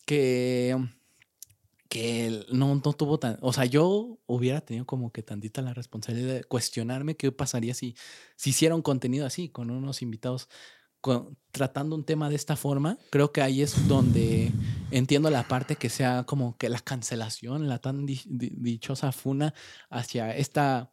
[0.06, 0.78] Que,
[2.52, 3.38] no, tuvo tan.
[3.42, 7.96] O sea, yo hubiera tenido como que tantita la responsabilidad de cuestionarme qué pasaría si,
[8.36, 10.50] si hiciera un contenido así, con unos invitados
[11.02, 12.98] con- tratando un tema de esta forma.
[13.12, 14.52] Creo que ahí es donde
[14.92, 19.54] entiendo la parte que sea como que la cancelación, la tan di- di- dichosa funa
[19.90, 20.90] hacia esta,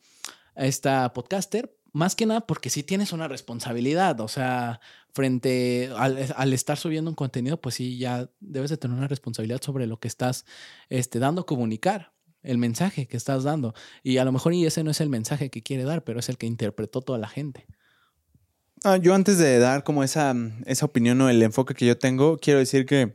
[0.55, 1.75] esta podcaster.
[1.95, 4.81] Más que nada porque sí tienes una responsabilidad, o sea,
[5.13, 9.61] frente al, al estar subiendo un contenido, pues sí, ya debes de tener una responsabilidad
[9.63, 10.45] sobre lo que estás
[10.89, 13.75] este, dando a comunicar, el mensaje que estás dando.
[14.03, 16.29] Y a lo mejor y ese no es el mensaje que quiere dar, pero es
[16.29, 17.67] el que interpretó toda la gente.
[18.85, 20.35] Ah, yo antes de dar como esa,
[20.67, 23.13] esa opinión o el enfoque que yo tengo, quiero decir que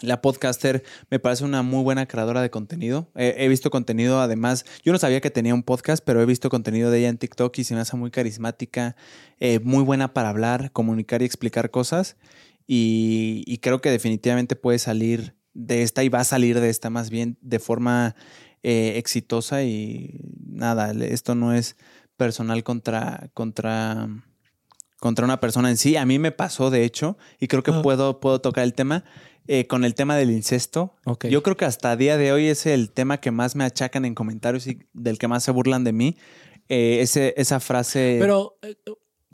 [0.00, 3.10] la podcaster me parece una muy buena creadora de contenido.
[3.14, 6.50] Eh, he visto contenido, además, yo no sabía que tenía un podcast, pero he visto
[6.50, 8.96] contenido de ella en TikTok y se me hace muy carismática,
[9.40, 12.16] eh, muy buena para hablar, comunicar y explicar cosas.
[12.66, 16.90] Y, y creo que definitivamente puede salir de esta y va a salir de esta
[16.90, 18.14] más bien de forma
[18.62, 21.76] eh, exitosa y nada, esto no es
[22.16, 24.08] personal contra, contra,
[24.98, 25.96] contra una persona en sí.
[25.96, 29.04] A mí me pasó, de hecho, y creo que puedo, puedo tocar el tema.
[29.48, 30.94] Eh, con el tema del incesto,
[31.28, 34.04] yo creo que hasta a día de hoy es el tema que más me achacan
[34.04, 36.16] en comentarios y del que más se burlan de mí.
[36.68, 38.16] Eh, ese, esa frase.
[38.20, 38.74] Pero, eh,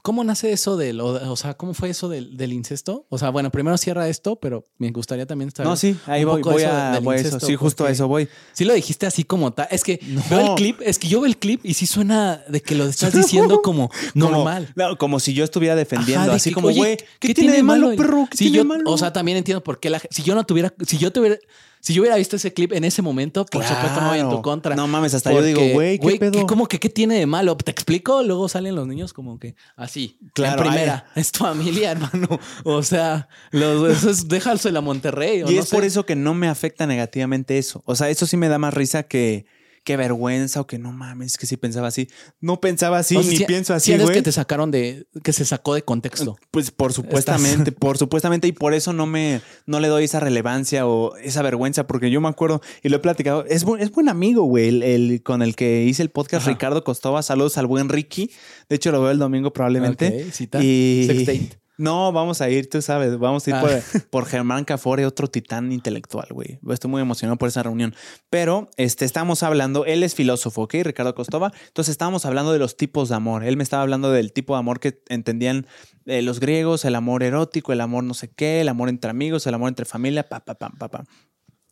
[0.03, 3.07] ¿cómo nace eso del, o, o sea, cómo fue eso del, del incesto?
[3.09, 5.65] O sea, bueno, primero cierra esto, pero me gustaría también estar.
[5.65, 7.41] no, sí, ahí voy, poco voy eso a, voy a eso.
[7.41, 8.29] Sí, justo a eso voy.
[8.53, 9.69] Sí lo dijiste así como tal.
[9.71, 10.23] Es que No.
[10.29, 12.85] veo el clip, es que yo veo el clip y sí suena de que lo
[12.85, 14.73] estás diciendo como normal.
[14.75, 17.53] Como, no, como si yo estuviera defendiendo, Ajá, de así que, como, güey, ¿qué, tiene
[17.53, 18.27] de malo, perro?
[18.31, 18.91] ¿Qué Sí, tiene yo, malo?
[18.91, 21.39] O sea, también entiendo por qué la si yo no tuviera, si yo tuviera,
[21.83, 24.29] si yo hubiera visto ese clip en ese momento, por supuesto no voy en tu
[24.31, 24.43] Claro.
[24.43, 24.77] contra.
[24.77, 26.47] No mames, hasta yo digo, güey, ¿qué pedo?
[26.47, 27.57] ¿Cómo que qué tiene de malo?
[27.57, 28.23] ¿Te explico?
[28.23, 30.17] Luego salen los niños como que así.
[30.33, 31.07] Claro, En primera.
[31.17, 32.39] Es tu familia, hermano.
[32.63, 35.43] O sea, los, eso es, déjalo a Monterrey.
[35.43, 37.83] o y no es por eso que no me afecta negativamente eso.
[37.85, 39.45] O sea, eso sí me da más risa que,
[39.85, 42.09] que vergüenza o que no mames, que si pensaba así.
[42.41, 44.17] No pensaba así, O sea, ni sí- pienso sí así, eres güey.
[44.17, 46.37] que te sacaron de, que se sacó de contexto.
[46.51, 50.87] Pues por supuestamente, por supuestamente, y por eso no me, no le doy esa relevancia
[50.87, 53.45] o esa vergüenza, porque yo me acuerdo y lo he platicado.
[53.47, 56.51] Es, bu- es buen amigo, güey, el, el con el que hice el podcast, Ajá.
[56.53, 57.23] Ricardo Costova.
[57.23, 58.31] Saludos al buen Ricky.
[58.69, 60.25] De hecho, lo veo el domingo probablemente.
[60.27, 60.63] Ok, cita.
[60.63, 61.62] Y Sextate.
[61.83, 63.61] No, vamos a ir, tú sabes, vamos a ir Ah.
[63.61, 63.71] por,
[64.11, 66.59] por Germán Cafore, otro titán intelectual, güey.
[66.71, 67.95] Estoy muy emocionado por esa reunión.
[68.31, 70.75] Pero este, estamos hablando, él es filósofo, ¿ok?
[70.83, 71.53] Ricardo Costova.
[71.67, 73.45] Entonces estábamos hablando de los tipos de amor.
[73.45, 75.67] Él me estaba hablando del tipo de amor que entendían
[76.07, 79.47] eh, los griegos, el amor erótico, el amor no sé qué, el amor entre amigos,
[79.47, 81.05] el amor entre familia, pa, pa, pa, pa, pa.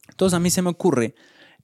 [0.08, 1.14] Entonces a mí se me ocurre,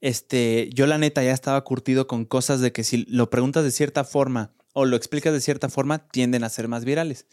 [0.01, 3.71] este, yo la neta ya estaba curtido con cosas de que si lo preguntas de
[3.71, 7.25] cierta forma o lo explicas de cierta forma, tienden a ser más virales.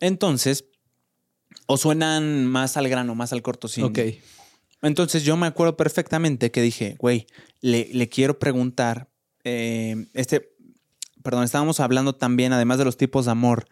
[0.00, 0.66] Entonces,
[1.66, 3.68] o suenan más al grano, más al corto.
[3.68, 3.98] sin- Ok.
[4.82, 7.26] Entonces yo me acuerdo perfectamente que dije, güey,
[7.62, 9.10] le, le quiero preguntar,
[9.44, 10.52] eh, este,
[11.22, 13.66] perdón, estábamos hablando también, además de los tipos de amor,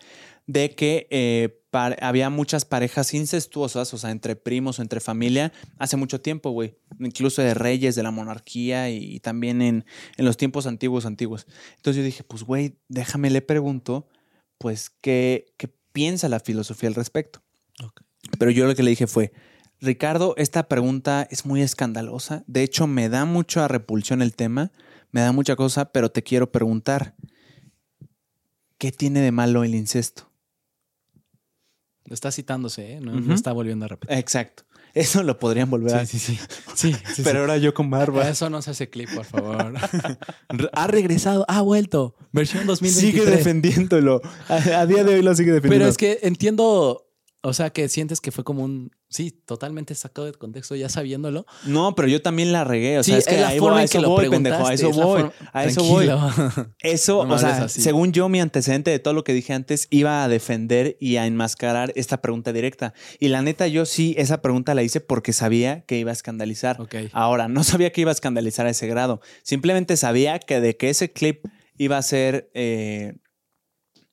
[0.48, 1.62] de que eh,
[2.00, 6.74] había muchas parejas incestuosas, o sea, entre primos o entre familia, hace mucho tiempo, güey.
[6.98, 9.84] Incluso de reyes, de la monarquía y, y también en,
[10.16, 11.46] en los tiempos antiguos, antiguos.
[11.76, 14.08] Entonces yo dije, pues, güey, déjame le pregunto,
[14.56, 17.42] pues, ¿qué, qué piensa la filosofía al respecto?
[18.38, 19.32] Pero yo lo que le dije fue,
[19.80, 22.42] Ricardo, esta pregunta es muy escandalosa.
[22.46, 24.72] De hecho, me da mucha repulsión el tema,
[25.12, 27.14] me da mucha cosa, pero te quiero preguntar,
[28.78, 30.27] ¿qué tiene de malo el incesto?
[32.10, 33.00] Está citándose, ¿eh?
[33.00, 34.16] No, está volviendo a repetir.
[34.18, 34.64] Exacto.
[34.94, 36.06] Eso lo podrían volver a...
[36.06, 36.40] Sí, sí, sí.
[36.74, 37.36] Sí, sí, Pero sí.
[37.38, 38.28] ahora yo con barba.
[38.28, 39.74] Eso no se hace clip, por favor.
[40.72, 42.14] ha regresado, ha vuelto.
[42.32, 43.24] Versión 2023.
[43.24, 44.22] Sigue defendiéndolo.
[44.48, 45.84] A, a día de hoy lo sigue defendiendo.
[45.84, 47.07] Pero es que entiendo,
[47.48, 51.46] o sea, que sientes que fue como un, sí, totalmente sacado de contexto ya sabiéndolo.
[51.66, 52.98] No, pero yo también la regué.
[52.98, 54.66] O sí, sea, es que la forma voy, a en que eso lo voy, pendejo.
[54.66, 55.20] A eso es voy.
[55.22, 56.08] forma- A eso voy.
[56.80, 57.80] Eso, No o sea, así.
[57.80, 61.26] según yo, mi antecedente de todo lo que dije antes iba a defender y a
[61.26, 62.94] enmascarar esta pregunta directa.
[63.18, 66.80] Y la neta, yo sí, esa pregunta la hice porque sabía que iba a escandalizar.
[66.80, 66.94] Ok.
[67.12, 69.20] Ahora, no sabía que iba a escandalizar a ese grado.
[69.42, 71.44] Simplemente sabía que de que ese clip
[71.78, 72.50] iba a ser.
[72.54, 73.14] eh,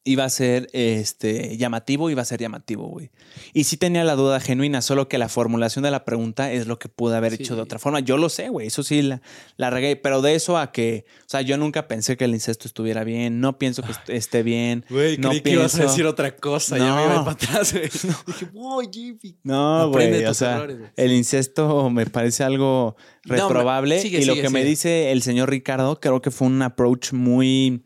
[0.07, 3.09] iba a ser este, llamativo, iba a ser llamativo, güey.
[3.53, 6.77] Y sí tenía la duda genuina, solo que la formulación de la pregunta es lo
[6.79, 7.99] que pude haber hecho de otra forma.
[8.01, 9.21] Yo lo sé, güey, eso sí la,
[9.57, 12.67] la regué, pero de eso a que, o sea, yo nunca pensé que el incesto
[12.67, 14.85] estuviera bien, no pienso que est- esté bien.
[14.89, 16.77] Güey, no creí que ibas a pienso- decir otra cosa.
[16.77, 16.95] Ya No.
[16.97, 17.85] me iba para atrás, güey.
[18.27, 19.35] Dije, uy, Jimmy.
[19.43, 20.89] No, güey, o sea, errores, güey.
[20.97, 25.23] el incesto me parece algo No, reprobable sigue, y lo sigue, que me dice el
[25.23, 27.81] señor Ricardo creo que fue un approach muy,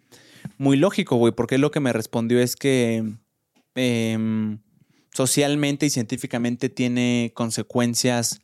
[0.60, 3.04] muy lógico, güey, porque lo que me respondió es que
[3.76, 4.60] em,
[5.14, 8.42] socialmente y científicamente tiene consecuencias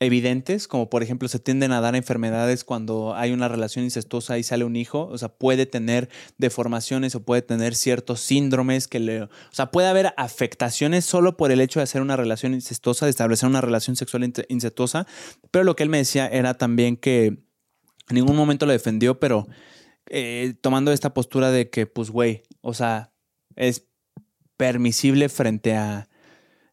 [0.00, 4.42] evidentes, como por ejemplo se tienden a dar enfermedades cuando hay una relación incestuosa y
[4.42, 9.22] sale un hijo, o sea, puede tener deformaciones o puede tener ciertos síndromes que le,
[9.22, 13.10] o sea, puede haber afectaciones solo por el hecho de hacer una relación incestuosa, de
[13.10, 15.06] establecer una relación sexual incestuosa,
[15.52, 19.46] pero lo que él me decía era también que en ningún momento lo defendió, pero
[20.10, 23.12] eh, tomando esta postura de que, pues, güey, o sea,
[23.56, 23.86] es
[24.56, 26.08] permisible frente a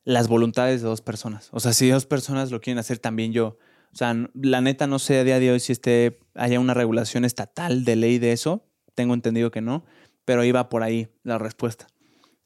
[0.03, 1.49] las voluntades de dos personas.
[1.51, 3.57] O sea, si dos personas lo quieren hacer, también yo.
[3.93, 7.25] O sea, la neta no sé a día de hoy si esté, haya una regulación
[7.25, 8.65] estatal de ley de eso.
[8.95, 9.83] Tengo entendido que no,
[10.25, 11.87] pero iba por ahí la respuesta.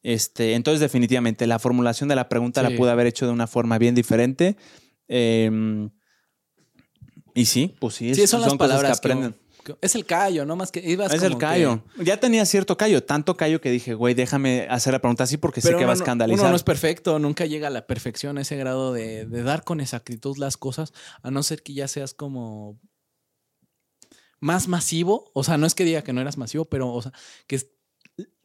[0.04, 2.71] Este, entonces, definitivamente, la formulación de la pregunta Sí.
[2.71, 4.56] la pude haber hecho de una forma bien diferente.
[5.08, 5.89] Em,
[7.34, 9.36] y sí, pues sí, Sí, es- son las palabras que- aprenden.
[9.82, 10.56] Es el callo, ¿no?
[10.56, 11.84] Más que ibas Es el que- callo.
[11.97, 15.62] Ya tenía cierto callo, tanto callo que dije, güey, déjame hacer la pregunta así porque
[15.62, 16.39] sé Pero que va a escandalizar.
[16.41, 19.63] Uno no es perfecto, nunca llega a la perfección, a ese grado de, de dar
[19.63, 22.80] con exactitud las cosas, a no ser que ya seas como
[24.39, 25.32] más masivo.
[25.34, 27.12] O sea, no es que diga que no eras masivo, pero, o sea,
[27.47, 27.60] que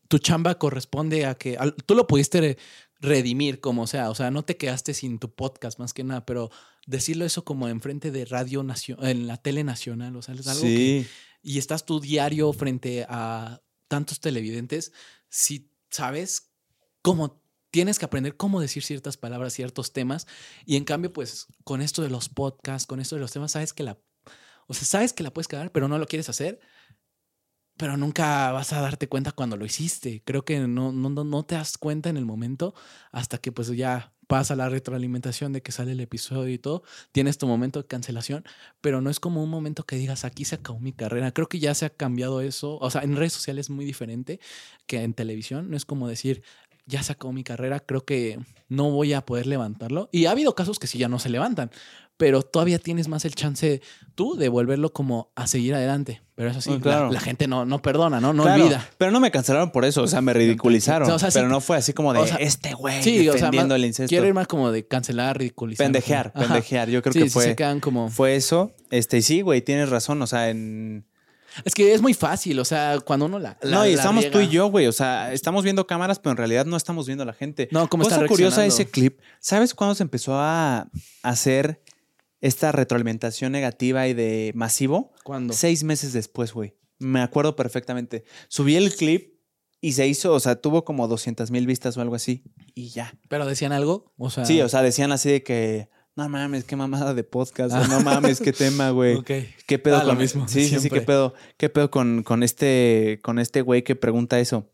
[0.08, 1.56] tu chamba corresponde a que
[1.86, 2.58] tú lo pudiste
[3.00, 4.10] redimir como sea.
[4.10, 6.50] O sea, no te quedaste sin tu podcast más que nada, pero
[6.86, 10.62] decirlo eso como enfrente de radio nacional, en la tele nacional, o sea, es algo
[10.62, 11.06] que
[11.42, 14.92] y estás tu diario frente a tantos televidentes,
[15.28, 16.50] si sabes
[17.02, 20.26] cómo tienes que aprender cómo decir ciertas palabras, ciertos temas,
[20.66, 23.72] y en cambio, pues con esto de los podcasts, con esto de los temas, sabes
[23.72, 23.98] que la,
[24.66, 26.60] o sea, sabes que la puedes quedar, pero no lo quieres hacer,
[27.80, 30.20] pero nunca vas a darte cuenta cuando lo hiciste.
[30.26, 32.74] Creo que no, no, no, te das cuenta en el momento
[33.10, 37.38] hasta que pues ya pasa la retroalimentación de que sale el episodio y todo, tienes
[37.38, 38.44] tu momento de cancelación,
[38.82, 41.32] pero no es como un momento que digas, aquí se acabó mi carrera.
[41.32, 42.76] Creo que ya se ha cambiado eso.
[42.80, 44.40] O sea, en redes sociales es muy diferente
[44.86, 45.70] que en televisión.
[45.70, 46.42] No es como decir,
[46.84, 48.38] ya se acabó mi carrera, creo que
[48.68, 50.10] no voy a poder levantarlo.
[50.12, 51.70] Y ha habido casos que sí ya no se levantan,
[52.20, 53.80] pero todavía tienes más el chance
[54.14, 56.20] tú de volverlo como a seguir adelante.
[56.34, 57.10] Pero eso sí, la- claro.
[57.10, 58.34] la, gente no, no perdona, ¿no?
[58.34, 58.86] No Claro, olvida.
[58.98, 61.10] Pero no me cancelaron por eso, o sea, me ridiculizaron.
[61.10, 63.32] O sea, sí- pero no fue así como de o sea, este güey Sí, o
[63.32, 64.10] sea, defendiendo más- el incesto.
[64.10, 65.86] quiero ir más como de cancelar, ridiculizar.
[65.86, 66.90] pendejear, pendejear.
[66.90, 68.10] Yo creo Sí, que sí fue, se quedan como...
[68.10, 68.70] fue eso.
[68.90, 70.20] Este, sí, güey, tienes razón.
[70.20, 71.06] O sea, en.
[71.64, 73.58] Es que es muy fácil, o sea, cuando uno la.
[73.62, 74.86] la- no, y la estamos tú y yo, güey.
[74.86, 77.68] O sea, estamos viendo cámaras, pero en realidad no estamos viendo a la gente.
[77.72, 79.18] No, cómo está curiosa ese clip.
[79.40, 80.86] ¿Sabes cuándo se empezó a
[81.24, 81.82] hacer
[82.40, 85.12] esta retroalimentación negativa y de masivo?
[85.24, 85.52] ¿Cuándo?
[85.54, 86.74] Seis meses después, güey.
[86.98, 88.24] Me acuerdo perfectamente.
[88.48, 89.34] Subí el clip
[89.80, 92.44] y se hizo, o sea, tuvo como 200 mil vistas o algo así.
[92.74, 93.14] Y ya.
[93.28, 94.12] ¿Pero decían algo?
[94.18, 94.44] O sea.
[94.44, 95.88] Sí, o sea, decían así de que.
[96.16, 97.72] No mames, qué mamada de podcast.
[97.74, 99.14] o no mames, qué tema, güey.
[99.18, 99.30] Ok.
[99.66, 101.34] ¿Qué pedo Ah, lo con mismo, Sí, sí, sí, qué pedo.
[101.56, 104.68] ¿Qué pedo con, con este con este güey que pregunta eso?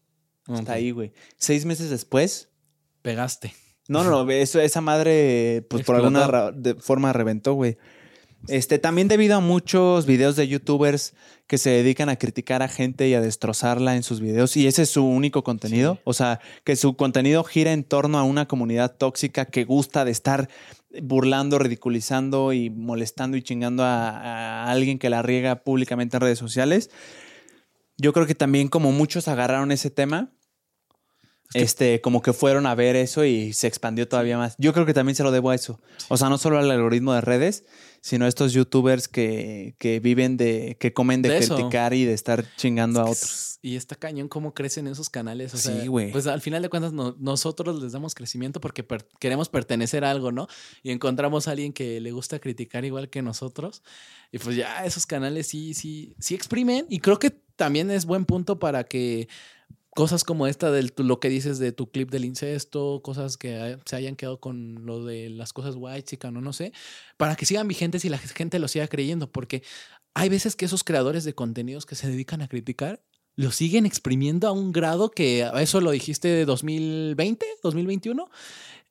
[0.49, 0.61] Ok.
[0.61, 1.13] Está ahí, güey.
[1.37, 2.49] Seis meses después.
[3.03, 3.55] Pegaste.
[3.89, 7.77] No, no, no, eso, esa madre, pues por alguna de- forma reventó, güey.
[8.49, 11.15] Este, también debido a muchos videos de youtubers
[11.49, 14.83] que se dedican a criticar a gente y a destrozarla en sus videos, y ese
[14.83, 15.95] es su único contenido.
[15.95, 16.01] Sí.
[16.05, 20.11] O sea, que su contenido gira en torno a una comunidad tóxica que gusta de
[20.13, 20.49] estar
[21.03, 26.39] burlando, ridiculizando y molestando y chingando a, a alguien que la riega públicamente en redes
[26.39, 26.91] sociales.
[27.99, 30.31] Yo creo que también como muchos agarraron ese tema,
[31.55, 34.55] este, como que fueron a ver eso y se expandió todavía más.
[34.59, 35.81] Yo creo que también se lo debo a eso.
[36.09, 37.65] O sea, no solo al algoritmo de redes,
[38.01, 42.45] sino a estos youtubers que, que viven de, que comen de, criticar y de estar
[42.57, 43.59] chingando a otros.
[43.63, 45.53] Y está cañón cómo crecen esos canales.
[45.55, 46.13] O Sí, sea, güey.
[46.13, 50.11] Pues al final de cuentas no- nosotros les damos crecimiento porque per- queremos pertenecer a
[50.13, 50.47] algo, ¿no?
[50.85, 53.83] Y encontramos a alguien que le gusta criticar igual que nosotros.
[54.31, 56.87] Y pues ya esos canales sí, sí, sí exprimen.
[56.89, 59.29] Y creo que también es buen punto para que
[59.97, 63.97] cosas como esta de lo que dices de tu clip del incesto, cosas que se
[63.97, 66.73] hayan quedado con lo de las cosas white, chica, no, no sé,
[67.17, 69.63] para que sigan vigentes y la gente lo siga creyendo, porque
[70.13, 73.03] hay veces que esos creadores de contenidos que se dedican a criticar
[73.37, 78.29] lo siguen exprimiendo a un grado que eso lo dijiste de 2020, 2021,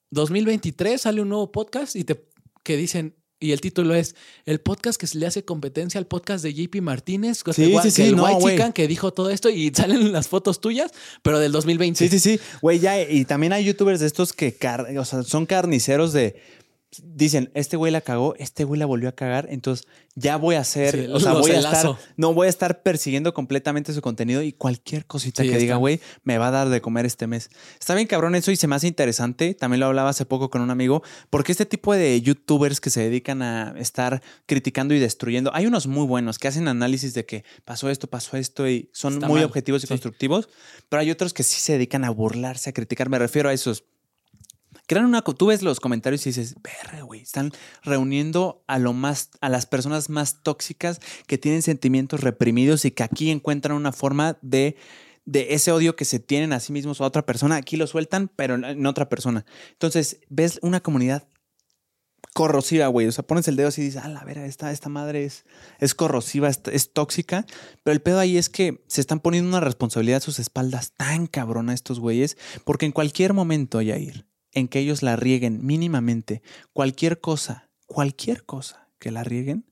[0.09, 2.27] 2023 sale un nuevo podcast y te
[2.63, 6.43] que dicen y el título es el podcast que se le hace competencia al podcast
[6.43, 8.51] de JP Martínez, que Sí, sí, sí, el no, White.
[8.51, 11.97] Chican que dijo todo esto y salen las fotos tuyas, pero del 2020.
[11.97, 12.39] Sí, sí, sí.
[12.61, 16.35] Güey, ya, y también hay youtubers de estos que car- o sea, son carniceros de.
[17.03, 20.61] Dicen, este güey la cagó, este güey la volvió a cagar, entonces ya voy a
[20.61, 24.41] hacer, Sí, o sea, voy a estar, no voy a estar persiguiendo completamente su contenido
[24.41, 27.49] y cualquier cosita Sí, que diga, güey, me va a dar de comer este mes.
[27.79, 30.61] Está bien cabrón eso y se me hace interesante, también lo hablaba hace poco con
[30.61, 35.51] un amigo, porque este tipo de youtubers que se dedican a estar criticando y destruyendo,
[35.53, 39.15] hay unos muy buenos que hacen análisis de que pasó esto, pasó esto y son
[39.15, 39.89] Está muy mal, objetivos y sí.
[39.89, 40.49] constructivos,
[40.89, 43.83] pero hay otros que sí se dedican a burlarse, a criticar, me refiero a esos.
[44.87, 47.51] Crean una, tú ves los comentarios y dices, verga, güey, están
[47.83, 53.03] reuniendo a lo más, a las personas más tóxicas que tienen sentimientos reprimidos y que
[53.03, 54.75] aquí encuentran una forma de,
[55.25, 57.55] de ese odio que se tienen a sí mismos o a otra persona.
[57.55, 59.45] Aquí lo sueltan, pero en- otra persona.
[59.71, 61.27] Entonces, ves una comunidad
[62.33, 63.07] corrosiva, güey.
[63.07, 65.45] O sea, pones el dedo así y dices, ah, la vera, esta, esta madre es,
[65.79, 67.45] es corrosiva, es, es tóxica.
[67.83, 71.27] Pero el pedo ahí es que se están poniendo una responsabilidad a sus espaldas tan
[71.27, 76.41] cabrona estos güeyes, porque en cualquier momento, Yair, en que ellos la rieguen mínimamente,
[76.73, 79.65] cualquier cosa, cualquier cosa que la rieguen,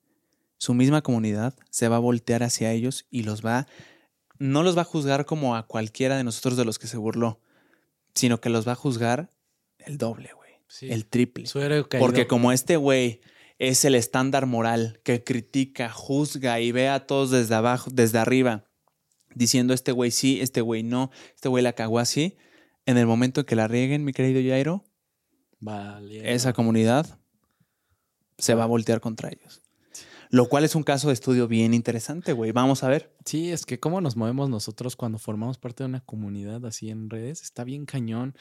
[0.58, 3.66] su misma comunidad se va a voltear hacia ellos y los va,
[4.38, 7.40] no los va a juzgar como a cualquiera de nosotros de los que se burló,
[8.14, 9.32] sino que los va a juzgar
[9.80, 10.92] el doble, güey, Sí.
[10.92, 11.46] el triple.
[12.00, 13.22] Porque como este güey
[13.60, 18.66] es el estándar moral que critica, juzga y ve a todos desde abajo, desde arriba,
[19.36, 22.38] diciendo este güey sí, este güey no, este güey la cagó así.
[22.86, 24.84] En el momento en que la rieguen, mi querido Jairo,
[25.60, 26.34] Vale.
[26.34, 27.20] esa comunidad
[28.38, 29.62] se va a voltear contra ellos.
[30.30, 32.52] Lo cual es un caso de estudio bien interesante, güey.
[32.52, 33.16] Vamos a ver.
[33.24, 37.10] Sí, es que cómo nos movemos nosotros cuando formamos parte de una comunidad así en
[37.12, 38.36] redes, está bien cañón.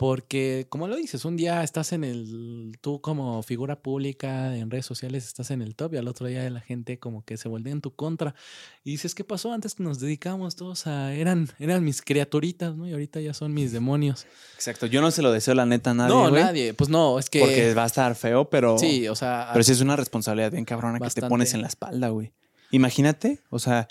[0.00, 4.86] Porque, como lo dices, un día estás en el, tú como figura pública en redes
[4.86, 7.74] sociales estás en el top y al otro día la gente como que se voltea
[7.74, 8.34] en tu contra
[8.82, 9.52] y dices, ¿qué pasó?
[9.52, 12.88] Antes nos dedicamos todos a, eran, eran mis criaturitas, ¿no?
[12.88, 14.24] Y ahorita ya son mis demonios.
[14.54, 14.86] Exacto.
[14.86, 17.28] Yo no se lo deseo la neta a nadie, no, güey, nadie, pues no, es
[17.28, 17.40] que...
[17.40, 18.78] Porque va a estar feo, pero...
[18.78, 19.50] sí, o sea...
[19.52, 22.32] Pero sí es una responsabilidad bien cabrona que te pones en la espalda, güey.
[22.70, 23.86] Imagínate, o sea,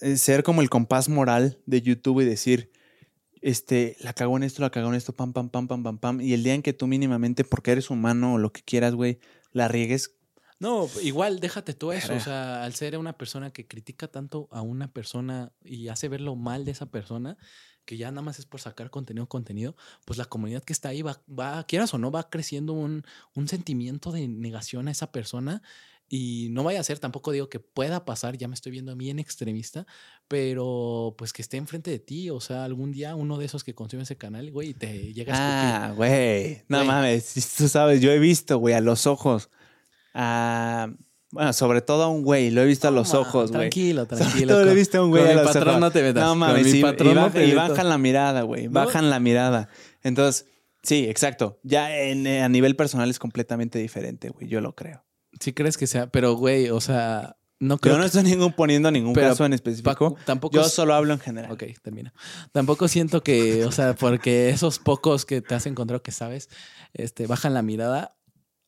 [0.00, 2.70] eh, ser como el compás moral de YouTube y decir,
[3.46, 6.20] este, la cagó en esto, la cagó en esto, pam, pam, pam, pam, pam, pam.
[6.20, 9.20] Y el día en que tú mínimamente, porque eres humano o lo que quieras, güey,
[9.52, 10.16] la riegues,
[10.58, 12.12] No, igual déjate tú eso.
[12.12, 16.22] O sea, al ser una persona que critica tanto a una persona y hace ver
[16.22, 17.38] lo mal de esa persona,
[17.84, 21.02] que ya nada más es por sacar contenido, contenido, pues la comunidad que está ahí
[21.02, 25.62] va, va quieras o no, va creciendo un, un sentimiento de negación a esa persona.
[26.08, 29.18] Y no vaya a ser, tampoco digo que pueda pasar, ya me estoy viendo bien
[29.18, 29.86] extremista,
[30.28, 33.74] pero pues que esté enfrente de ti, o sea, algún día uno de esos que
[33.74, 36.86] consume ese canal, güey, te llega a ah, güey, no Güey.
[36.88, 39.50] mames, tú sabes, yo he visto, güey, a los ojos,
[40.14, 40.88] a,
[41.32, 43.62] bueno, sobre todo a un güey, lo he visto a los ojos, güey.
[43.70, 44.52] Tranquilo, Sobre tranquilo.
[44.54, 45.80] todo lo he visto a un güey a los patrón ojos.
[45.80, 46.22] no te metas.
[46.24, 48.66] No mames, mi y, patrón y baja- y bajan la mirada, güey.
[48.66, 48.70] No.
[48.72, 49.68] Bajan la mirada.
[50.02, 50.46] Entonces,
[50.82, 51.58] sí, exacto.
[51.64, 54.48] Ya en- eh, a nivel personal es completamente diferente, güey.
[54.48, 55.04] Yo lo creo.
[55.40, 58.90] Sí crees que sea, pero güey, o sea, no creo Yo no estoy ningún, poniendo
[58.90, 60.16] ningún Pero, caso en específico.
[60.26, 61.50] Tampoco Yo solo hablo en general.
[61.50, 62.12] Ok, termina.
[62.52, 66.50] Tampoco siento que, o sea, porque esos pocos que te has encontrado que sabes,
[66.92, 68.16] este, bajan la mirada.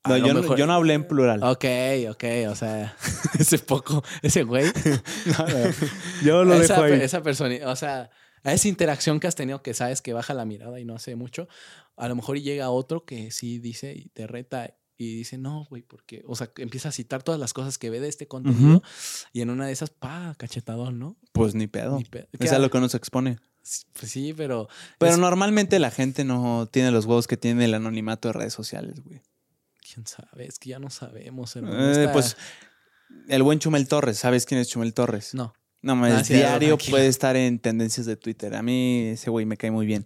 [0.06, 1.42] No, yo, no, yo no hablé en plural.
[1.42, 1.64] Ok,
[2.10, 2.96] ok, o sea,
[3.38, 4.64] ese poco, ese güey.
[5.38, 5.70] No, no.
[6.24, 7.00] Yo lo esa, dejo ahí.
[7.02, 8.10] esa persona, o sea,
[8.42, 11.14] a esa interacción que has tenido que sabes que baja la mirada y no hace
[11.14, 11.48] mucho,
[11.96, 15.82] a lo mejor llega otro que sí dice y te reta y dice, no, güey,
[15.82, 18.82] porque, o sea, empieza a citar todas las cosas que ve de este contenido
[19.32, 21.16] y en una de esas, pa, cachetadón, ¿no?
[21.32, 21.96] Pues ni pedo.
[21.98, 22.06] Ni
[22.40, 23.38] Es a lo que uno se expone.
[23.92, 24.68] Pues sí, pero.
[24.98, 28.52] Pero es- normalmente la gente no tiene los huevos que tiene el anonimato de redes
[28.54, 29.22] sociales, güey.
[29.94, 31.92] quién sabe, es que ya no sabemos, hermano.
[31.94, 32.36] Eh, pues
[33.28, 34.18] el buen Chumel Torres.
[34.18, 35.32] ¿Sabes quién es Chumel Torres?
[35.34, 35.54] No.
[35.80, 36.90] No, Ah, sí, diario tranquilo.
[36.96, 38.54] puede estar en tendencias de Twitter.
[38.56, 40.04] A mí ese güey me cae muy bien.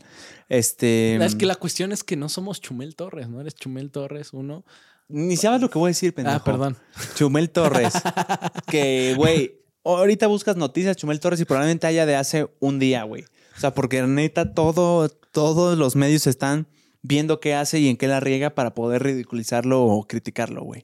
[0.48, 1.16] Este.
[1.24, 3.40] Es que la cuestión es que no somos Chumel Torres, ¿no?
[3.40, 4.64] Eres Chumel Torres, uno.
[5.08, 6.36] Ni sabes lo que voy a decir, pendejo.
[6.36, 6.76] Ah, perdón.
[7.14, 7.92] Chumel Torres.
[8.70, 13.24] que, güey, ahorita buscas noticias Chumel Torres y probablemente haya de hace un día, güey.
[13.56, 16.66] O sea, porque neta todo, todos los medios están
[17.02, 20.82] viendo qué hace y en qué la riega para poder ridiculizarlo o criticarlo, güey.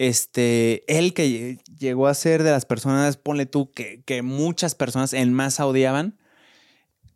[0.00, 4.76] Este, él que lle- llegó a ser de las personas, ponle tú, que, que muchas
[4.76, 6.16] personas en masa odiaban,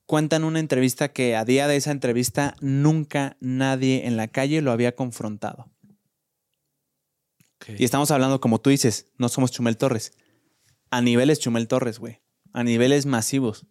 [0.05, 4.72] cuentan una entrevista que a día de esa entrevista nunca nadie en la calle lo
[4.72, 5.70] había confrontado.
[7.78, 10.12] Y estamos hablando, como tú dices, no somos Chumel Torres.
[10.91, 12.20] A niveles Chumel Torres, güey.
[12.53, 13.64] A niveles masivos.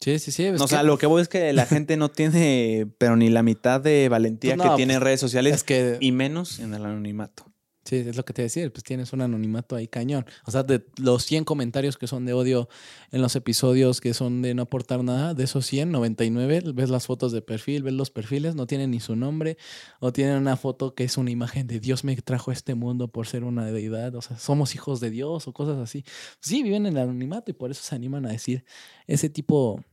[0.00, 0.44] Sí, sí, sí.
[0.46, 3.30] es o sea, que- lo que voy es que la gente no tiene, pero ni
[3.30, 5.96] la mitad de valentía Pues no, que tiene en redes sociales es que.
[6.00, 7.46] y menos en el anonimato.
[7.84, 10.24] Sí, es lo que te decía, pues tienes un anonimato ahí cañón.
[10.46, 12.68] O sea, de los 100 comentarios que son de odio
[13.10, 17.06] en los episodios que son de no aportar nada, de esos 100, 99, ves las
[17.06, 19.58] fotos de perfil, ves los perfiles, no tienen ni su nombre,
[20.00, 23.08] o tienen una foto que es una imagen de Dios me trajo a este mundo
[23.08, 26.04] por ser una deidad, o sea, somos hijos de Dios o cosas así.
[26.40, 28.64] Sí, viven en el anonimato y por eso se animan a decir
[29.06, 29.84] ese tipo,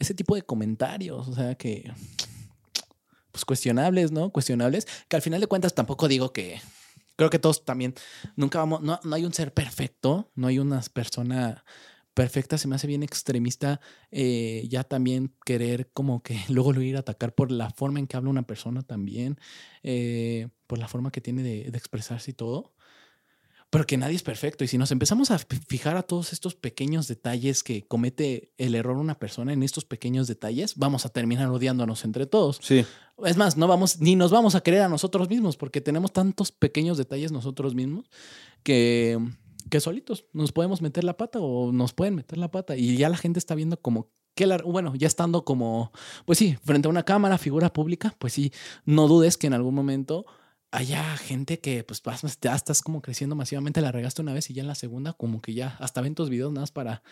[0.00, 1.92] ese tipo de comentarios, o sea, que
[3.30, 4.30] pues cuestionables, ¿no?
[4.30, 6.58] Cuestionables, que al final de cuentas tampoco digo que
[7.16, 7.94] creo que todos también,
[8.36, 11.64] nunca vamos, no, no hay un ser perfecto, no hay una persona
[12.14, 16.96] perfecta, se me hace bien extremista eh, ya también querer como que luego lo ir
[16.96, 19.38] a atacar por la forma en que habla una persona también,
[19.82, 22.75] eh, por la forma que tiene de, de expresarse y todo.
[23.76, 24.64] Pero que nadie es perfecto.
[24.64, 28.74] Y si nos empezamos a fi- fijar a todos estos pequeños detalles que comete el
[28.74, 32.58] error una persona en estos pequeños detalles, vamos a terminar odiándonos entre todos.
[32.62, 32.84] Sí.
[33.24, 36.52] Es más, no vamos, ni nos vamos a querer a nosotros mismos, porque tenemos tantos
[36.52, 38.10] pequeños detalles nosotros mismos
[38.62, 39.18] que,
[39.70, 42.76] que solitos nos podemos meter la pata o nos pueden meter la pata.
[42.76, 45.92] Y ya la gente está viendo como que la, bueno, ya estando como,
[46.26, 48.52] pues sí, frente a una cámara, figura pública, pues sí,
[48.84, 50.26] no dudes que en algún momento
[50.76, 54.54] haya gente que pues vas- ya estás como creciendo masivamente, la regaste una vez y
[54.54, 57.02] ya en la segunda como que ya hasta ven tus videos nada más para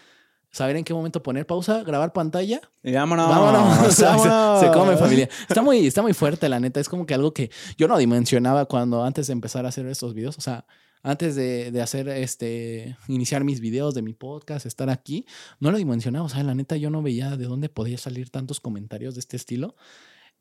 [0.51, 2.61] saber en qué momento poner pausa, grabar pantalla.
[2.83, 3.29] Y vámonos.
[3.29, 3.95] Vámonos,
[4.61, 5.29] se- come familia.
[5.49, 6.79] Está muy, está muy fuerte, la neta.
[6.79, 10.15] Es como que algo que yo no dimensionaba cuando antes de empezar a hacer estos
[10.15, 10.39] videos.
[10.39, 10.65] O sea,
[11.03, 15.27] antes de, de hacer este, iniciar mis videos de mi podcast, estar aquí,
[15.59, 16.25] no lo dimensionaba.
[16.25, 19.37] O sea, la neta, yo no veía de dónde podía salir tantos comentarios de este
[19.37, 19.75] estilo.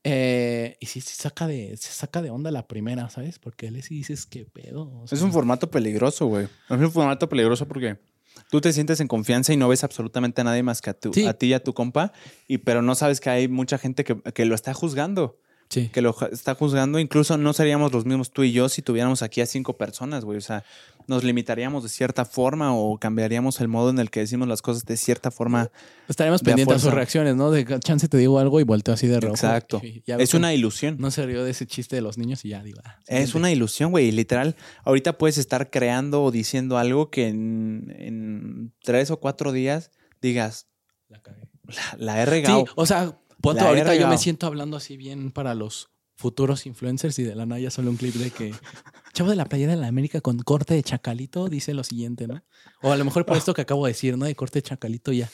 [0.05, 3.39] Eh, y sí, sí saca de, se saca de onda la primera, ¿sabes?
[3.39, 4.83] Porque él sí dices, ¿qué pedo?
[4.83, 6.45] O Es un formato peligroso, güey.
[6.69, 7.97] Es un formato peligroso porque
[8.49, 11.13] tú te sientes en confianza y no ves absolutamente a nadie más que a, tu-
[11.13, 11.25] Sí.
[11.25, 12.11] a ti y a tu compa,
[12.47, 15.39] y, pero no sabes que hay mucha gente que, que lo está juzgando.
[15.69, 15.89] Sí.
[15.91, 16.99] Que lo está juzgando.
[16.99, 20.37] Incluso no seríamos los mismos tú y yo si tuviéramos aquí a cinco personas, güey.
[20.37, 20.63] O sea,
[21.07, 24.85] nos limitaríamos de cierta forma o cambiaríamos el modo en el que decimos las cosas
[24.85, 25.69] de cierta forma.
[26.07, 27.51] Estaremos a pendientes a sus reacciones, ¿no?
[27.51, 29.33] De chance te digo algo y volteo así de rojo.
[29.35, 29.81] Exacto.
[30.05, 30.97] Es una ilusión.
[30.99, 32.79] No se rió de ese chiste de los niños y ya digo.
[32.83, 34.11] ah, Es una ilusión, güey.
[34.11, 39.91] Literal, ahorita puedes estar creando o diciendo algo que en, en tres o cuatro días
[40.21, 40.67] digas,
[41.09, 41.49] La cagué.
[41.67, 42.65] la, la he regado.
[42.65, 45.89] Sí, o sea, he ahorita yo me siento hablando así bien para los
[46.23, 48.53] futuros influencers y de la nada ya solo un clip de que
[49.13, 52.41] chavo de la playera de la América con corte de chacalito dice lo siguiente, ¿no?
[52.81, 54.25] O a lo mejor por esto que acabo de decir, ¿no?
[54.25, 55.29] De corte de chacalito ya.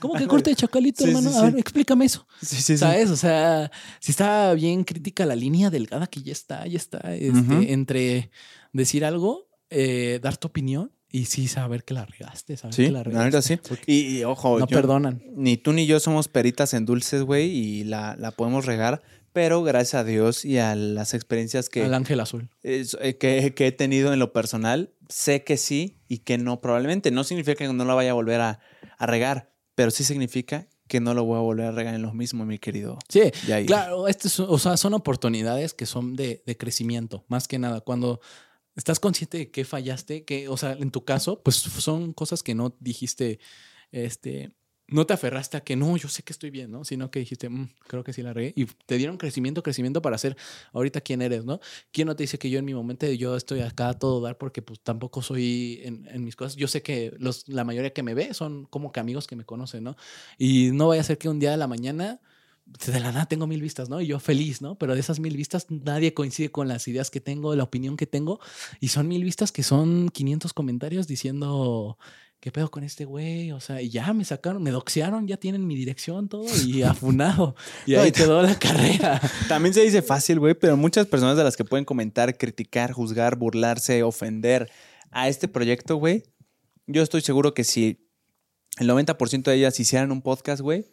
[0.00, 1.30] ¿Cómo que corte de chacalito, Sí, hermano?
[1.32, 2.26] sí, A ver, explícame eso.
[2.42, 2.76] Sí, sí, sí.
[2.78, 3.08] ¿Sabes?
[3.10, 3.70] O sea,
[4.00, 8.30] si está bien crítica la línea delgada que ya está, ya está, este, entre
[8.72, 12.90] decir algo, eh, dar tu opinión y sí saber que la regaste, saber Sí, que
[12.90, 13.24] la la regaste.
[13.26, 13.58] neta sí.
[13.86, 15.22] Y, y, ojo, no yo- perdonan.
[15.36, 19.00] ni tú ni yo somos peritas en dulces, güey, y la, la podemos regar,
[19.34, 22.48] pero gracias a Dios y a las experiencias que, Al ángel azul.
[22.62, 22.86] eh,
[23.18, 27.10] que, que he tenido en lo personal, sé que sí y que no, probablemente.
[27.10, 28.60] No significa que no la vaya a volver a,
[28.96, 32.12] a regar, pero sí significa que no lo voy a volver a regar en lo
[32.14, 32.98] mismo, mi querido.
[33.08, 33.66] Sí, Yair.
[33.66, 37.80] Claro, esto es- o sea, son oportunidades que son de, de crecimiento, más que nada.
[37.80, 38.20] Cuando
[38.76, 42.54] estás consciente de que fallaste, que, o sea, en tu caso, pues son cosas que
[42.54, 43.40] no dijiste,
[43.92, 44.52] este,
[44.88, 46.84] no te aferraste a que no, yo sé que estoy bien, ¿no?
[46.84, 48.52] Sino que dijiste, "Mm, creo que sí la regué.
[48.56, 50.36] Y te dieron crecimiento, crecimiento para ser
[50.72, 51.60] ahorita quién eres, ¿no?
[51.92, 54.36] ¿Quién no te dice que yo en mi momento yo estoy acá a todo dar
[54.38, 56.56] porque pues tampoco soy en, en mis cosas?
[56.56, 59.44] Yo sé que los, la mayoría que me ve son como que amigos que me
[59.44, 59.96] conocen, ¿no?
[60.38, 62.20] Y no vaya a ser que un día de la mañana
[62.66, 64.00] de la nada tengo mil vistas, ¿no?
[64.00, 64.76] Y yo feliz, ¿no?
[64.78, 68.06] Pero de esas mil vistas nadie coincide con las ideas que tengo, la opinión que
[68.06, 68.40] tengo.
[68.80, 71.98] Y son mil vistas que son 500 comentarios diciendo,
[72.44, 73.52] ¿qué pedo con este güey?
[73.52, 77.56] O sea, y ya me sacaron, me doxearon, ya tienen mi dirección, todo, y afunado.
[77.86, 79.18] Y ahí quedó la carrera.
[79.48, 83.36] También se dice fácil, güey, pero muchas personas de las que pueden comentar, criticar, juzgar,
[83.36, 84.70] burlarse, ofender
[85.10, 86.24] a este proyecto, güey,
[86.86, 88.10] yo estoy seguro que si
[88.78, 90.84] el 90% de ellas hicieran un podcast, güey,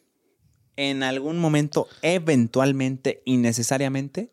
[0.77, 4.31] en algún momento, eventualmente y necesariamente,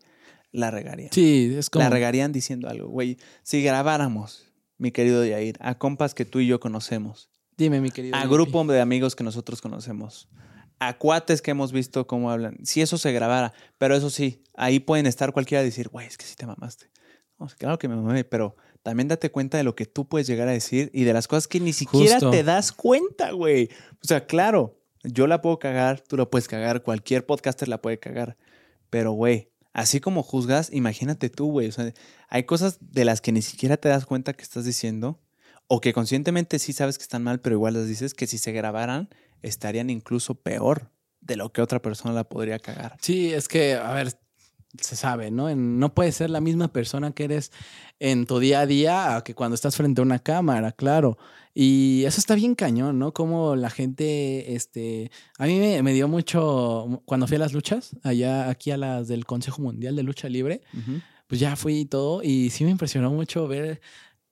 [0.52, 1.10] la regarían.
[1.10, 1.82] Sí, es como...
[1.82, 3.18] La regarían diciendo algo, güey.
[3.42, 4.47] Si grabáramos,
[4.78, 8.16] mi querido Yair, a compas que tú y yo conocemos, Dime, mi querido.
[8.16, 10.28] a grupo de amigos que nosotros conocemos,
[10.78, 14.78] a cuates que hemos visto cómo hablan, si eso se grabara, pero eso sí, ahí
[14.80, 16.86] pueden estar cualquiera y decir, güey, es que sí te mamaste.
[17.38, 20.48] No, claro que me mamé, pero también date cuenta de lo que tú puedes llegar
[20.48, 22.30] a decir y de las cosas que ni siquiera Justo.
[22.30, 23.68] te das cuenta, güey.
[24.02, 27.98] O sea, claro, yo la puedo cagar, tú la puedes cagar, cualquier podcaster la puede
[27.98, 28.36] cagar,
[28.90, 31.68] pero, güey, así como juzgas, imagínate tú, güey.
[31.68, 31.92] O sea,
[32.28, 35.20] hay cosas de las que ni siquiera te das cuenta que estás diciendo
[35.66, 38.52] o que conscientemente sí sabes que están mal, pero igual las dices que si se
[38.52, 39.08] grabaran
[39.42, 40.90] estarían incluso peor
[41.20, 42.96] de lo que otra persona la podría cagar.
[43.00, 44.18] Sí, es que, a ver,
[44.80, 45.48] se sabe, ¿no?
[45.48, 47.52] En- no puedes ser la misma persona que eres
[48.00, 51.18] en tu día a día que cuando estás frente a una cámara, claro.
[51.54, 53.12] Y eso está bien cañón, ¿no?
[53.12, 57.96] Como la gente, este, a mí me, me dio mucho, cuando fui a las luchas,
[58.04, 60.60] allá, aquí a las del Consejo Mundial de Lucha Libre,
[61.26, 63.80] pues ya fui y todo, y sí me impresionó mucho ver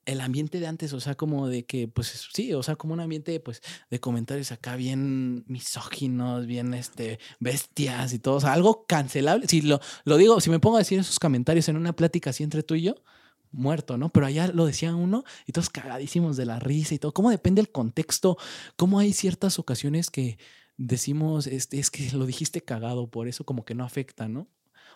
[0.07, 3.01] el ambiente de antes, o sea, como de que, pues sí, o sea, como un
[3.01, 8.85] ambiente, pues, de comentarios acá bien misóginos, bien, este, bestias y todo, o sea, algo
[8.87, 9.47] cancelable.
[9.47, 12.43] Si lo, lo digo, si me pongo a decir esos comentarios en una plática así
[12.43, 12.95] entre tú y yo,
[13.51, 14.09] muerto, ¿no?
[14.09, 17.13] Pero allá lo decía uno y todos cagadísimos de la risa y todo.
[17.13, 18.37] ¿Cómo depende el contexto?
[18.77, 20.37] ¿Cómo hay ciertas ocasiones que
[20.77, 24.47] decimos, este, es que lo dijiste cagado, por eso como que no afecta, ¿no?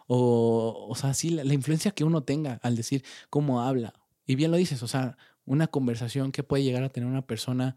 [0.08, 3.94] O, o sea, sí, la, la influencia que uno tenga al decir cómo habla.
[4.26, 7.76] Y bien lo dices, o sea, una conversación que puede llegar a tener una persona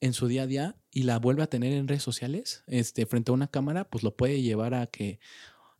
[0.00, 3.30] en su día a día y la vuelve a tener en redes sociales, este, frente
[3.30, 5.18] a una cámara, pues lo puede llevar a que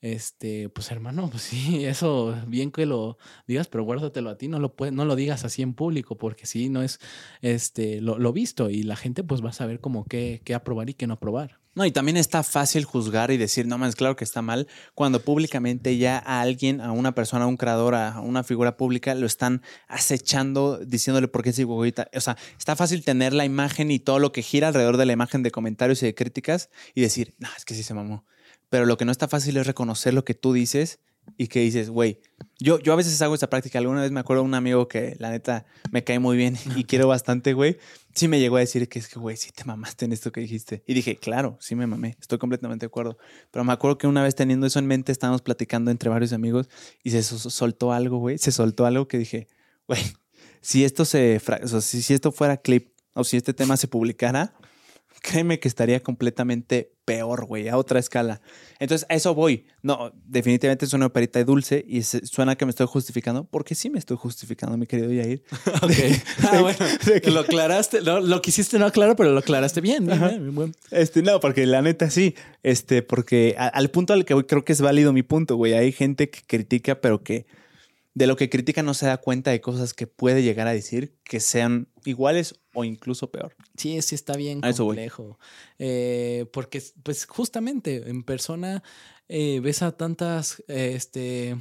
[0.04, 4.60] este, pues hermano, pues sí, eso bien que lo digas, pero guárdatelo a ti, no
[4.60, 7.00] lo puedes, no lo digas así en público, porque sí, no es
[7.40, 10.90] este lo, lo visto y la gente pues va a saber como qué, qué aprobar
[10.90, 11.58] y qué no aprobar.
[11.74, 15.20] No, y también está fácil juzgar y decir, no más, claro que está mal, cuando
[15.20, 19.26] públicamente ya a alguien, a una persona, a un creador, a una figura pública, lo
[19.26, 22.08] están acechando, diciéndole por qué es hipócrita.
[22.14, 25.14] O sea, está fácil tener la imagen y todo lo que gira alrededor de la
[25.14, 28.24] imagen de comentarios y de críticas y decir, no, es que sí se mamó.
[28.74, 30.98] Pero lo que no está fácil es reconocer lo que tú dices
[31.38, 32.20] y que dices, güey,
[32.58, 33.78] yo, yo a veces hago esa práctica.
[33.78, 36.82] Alguna vez me acuerdo de un amigo que la neta me cae muy bien y
[36.84, 37.78] quiero bastante, güey.
[38.16, 40.40] Sí me llegó a decir que es que, güey, sí te mamaste en esto que
[40.40, 40.82] dijiste.
[40.88, 43.16] Y dije, claro, sí me mamé, estoy completamente de acuerdo.
[43.52, 46.68] Pero me acuerdo que una vez teniendo eso en mente, estábamos platicando entre varios amigos
[47.04, 48.38] y se soltó algo, güey.
[48.38, 49.46] Se soltó algo que dije,
[49.86, 50.02] güey,
[50.62, 53.86] si esto se, o sea, si, si esto fuera clip o si este tema se
[53.86, 54.52] publicara,
[55.22, 58.40] créeme que estaría completamente peor, güey, a otra escala.
[58.78, 59.66] Entonces, a eso voy.
[59.82, 63.98] No, definitivamente suena perita y dulce y suena que me estoy justificando, porque sí me
[63.98, 65.42] estoy justificando, mi querido Yair.
[65.82, 65.92] ok.
[66.50, 66.78] ah, bueno,
[67.32, 70.06] lo aclaraste, lo, lo quisiste no aclarar, pero lo aclaraste bien.
[70.06, 70.74] bien, bien.
[70.90, 74.64] Este, no, porque la neta sí, este, porque a, al punto al que voy creo
[74.64, 75.74] que es válido mi punto, güey.
[75.74, 77.46] Hay gente que critica, pero que
[78.14, 81.18] de lo que critica no se da cuenta de cosas que puede llegar a decir
[81.24, 83.56] que sean iguales o incluso peor.
[83.76, 85.38] Sí, sí está bien complejo.
[85.78, 88.84] Eh, porque, pues, justamente en persona
[89.28, 91.56] eh, ves a tantas, este,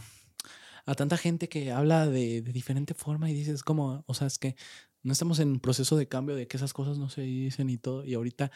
[0.86, 4.38] a tanta gente que habla de, de, diferente forma y dices como, o sea, es
[4.38, 4.56] que
[5.02, 7.78] no estamos en un proceso de cambio de que esas cosas no se dicen y
[7.78, 8.06] todo.
[8.06, 8.52] Y ahorita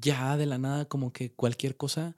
[0.00, 2.16] ya de la nada como que cualquier cosa,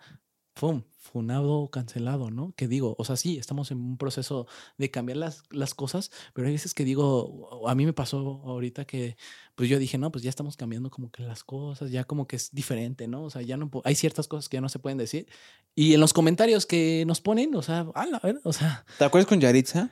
[0.59, 0.83] ¡pum!
[1.09, 2.53] funado cancelado, ¿no?
[2.57, 4.47] Que digo, o sea, sí, estamos en un proceso
[4.77, 8.85] de cambiar las, las cosas, pero hay veces que digo, a mí me pasó ahorita
[8.85, 9.17] que,
[9.55, 12.37] pues yo dije, no, pues ya estamos cambiando como que las cosas, ya como que
[12.37, 13.25] es diferente, ¿no?
[13.25, 15.27] O sea, ya no, hay ciertas cosas que ya no se pueden decir.
[15.75, 18.85] Y en los comentarios que nos ponen, o sea, a ver, o sea.
[18.99, 19.91] ¿Te acuerdas con Yaritza?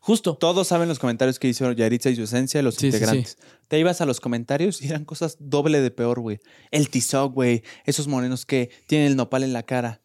[0.00, 0.34] Justo.
[0.36, 3.30] Todos saben los comentarios que hizo Yaritza y su esencia, los sí, integrantes.
[3.30, 3.56] Sí, sí.
[3.68, 6.40] Te ibas a los comentarios y eran cosas doble de peor, güey.
[6.70, 7.62] El tizoc, güey.
[7.84, 10.00] Esos morenos que tienen el nopal en la cara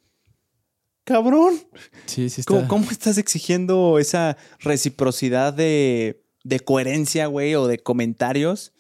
[1.06, 1.62] cabrón.
[2.08, 2.54] Sí, sí está.
[2.54, 8.74] ¿Cómo, cómo estás exigiendo esa reciprocidad de, de coherencia, güey, o de comentarios,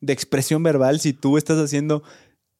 [0.00, 2.02] de expresión verbal, si tú estás haciendo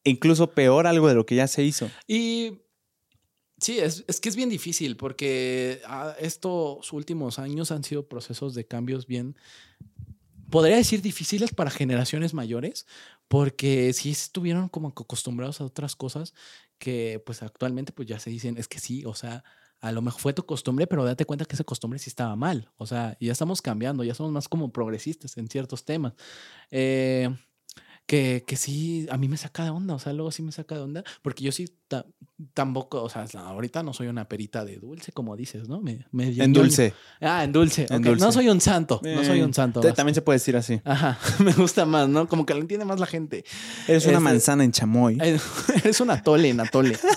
[0.05, 1.91] incluso peor algo de lo que ya se hizo?
[2.07, 2.63] Y
[3.65, 8.67] sí, es, que es bien difícil porque ah, estos últimos años han sido procesos de
[8.67, 9.37] cambios bien,
[10.51, 12.87] podría decir difíciles para generaciones mayores,
[13.27, 16.35] porque sí estuvieron como acostumbrados a otras cosas
[16.79, 19.43] que pues actualmente pues ya se dicen, es que sí, o sea,
[19.81, 22.71] a lo mejor fue tu costumbre, pero date cuenta que esa costumbre sí estaba mal,
[22.77, 26.13] o sea, ya estamos cambiando, ya somos más como progresistas en ciertos temas.
[26.71, 27.31] Eh,
[28.07, 30.75] que, que sí, a mí me saca de onda, o sea, luego sí me saca
[30.75, 31.67] de onda, porque yo sí
[32.53, 35.81] tampoco, o sea, ahorita no soy una perita de dulce, como dices, ¿no?
[35.81, 36.93] Me, me en dulce.
[37.21, 37.87] Ah, en dulce.
[37.89, 38.11] En okay.
[38.11, 38.25] dulce.
[38.25, 39.81] No soy un santo, eh, no soy un santo.
[39.81, 40.81] También se puede decir así.
[40.85, 42.29] Ajá, me gusta más, ¿no?
[42.29, 43.45] Como que lo entiende más la gente.
[43.89, 45.19] Eres una este, manzana en chamoy.
[45.85, 46.99] Eres una tole en atole.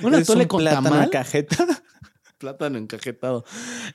[0.00, 1.04] Una atole un con plátano tamal.
[1.04, 1.66] en cajeta.
[2.38, 3.44] plátano encajetado.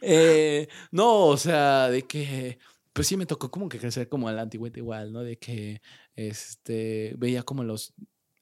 [0.02, 2.60] Eh, no, o sea, de que
[2.94, 5.24] pues sí me tocó como que crecer como a la antigüedad igual, ¿no?
[5.24, 5.82] De que
[6.16, 7.94] este veía como los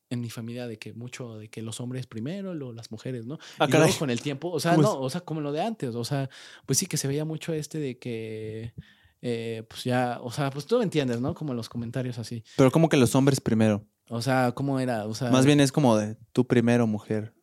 [0.09, 3.39] en mi familia de que mucho de que los hombres primero, luego las mujeres, ¿no?
[3.59, 5.95] Ah, y luego con el tiempo, o sea, no, o sea, como lo de antes,
[5.95, 6.29] o sea,
[6.65, 8.73] pues sí que se veía mucho este de que
[9.21, 11.33] eh, pues ya, o sea, pues tú entiendes, ¿no?
[11.33, 12.43] Como los comentarios así.
[12.57, 13.87] Pero como que los hombres primero.
[14.09, 15.05] O sea, ¿cómo era?
[15.05, 17.33] O sea, Más bien es como de tú primero, mujer.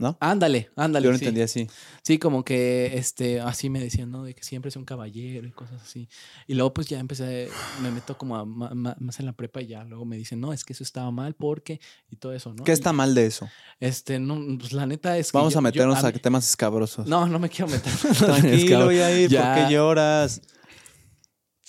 [0.00, 0.16] ¿No?
[0.18, 1.04] Ándale, ándale.
[1.04, 1.26] Yo lo sí.
[1.26, 1.66] entendí así.
[2.02, 4.24] Sí, como que este, así me decían, ¿no?
[4.24, 6.08] De que siempre es un caballero y cosas así.
[6.46, 7.50] Y luego pues ya empecé,
[7.82, 10.40] me meto como a, ma, ma, más en la prepa y ya luego me dicen,
[10.40, 12.64] no, es que eso estaba mal porque y todo eso, ¿no?
[12.64, 13.46] ¿Qué está y, mal de eso?
[13.78, 16.48] Este, no, pues la neta es que Vamos yo, a meternos yo, a, a, temas
[16.48, 17.06] escabrosos.
[17.06, 17.92] No, no me quiero meter.
[18.18, 19.54] Tranquilo, Yair, ya.
[19.54, 20.40] ¿por qué lloras?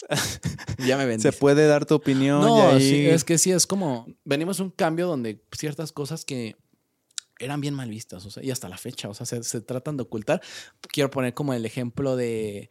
[0.88, 1.22] ya me vendí.
[1.22, 2.40] Se puede dar tu opinión.
[2.40, 6.56] No, sí, es que sí, es como, venimos a un cambio donde ciertas cosas que
[7.42, 9.98] eran bien mal vistas, o sea, y hasta la fecha, o sea, se, se, tratan
[9.98, 10.42] de ocultar.
[10.92, 12.70] Quiero poner como el ejemplo de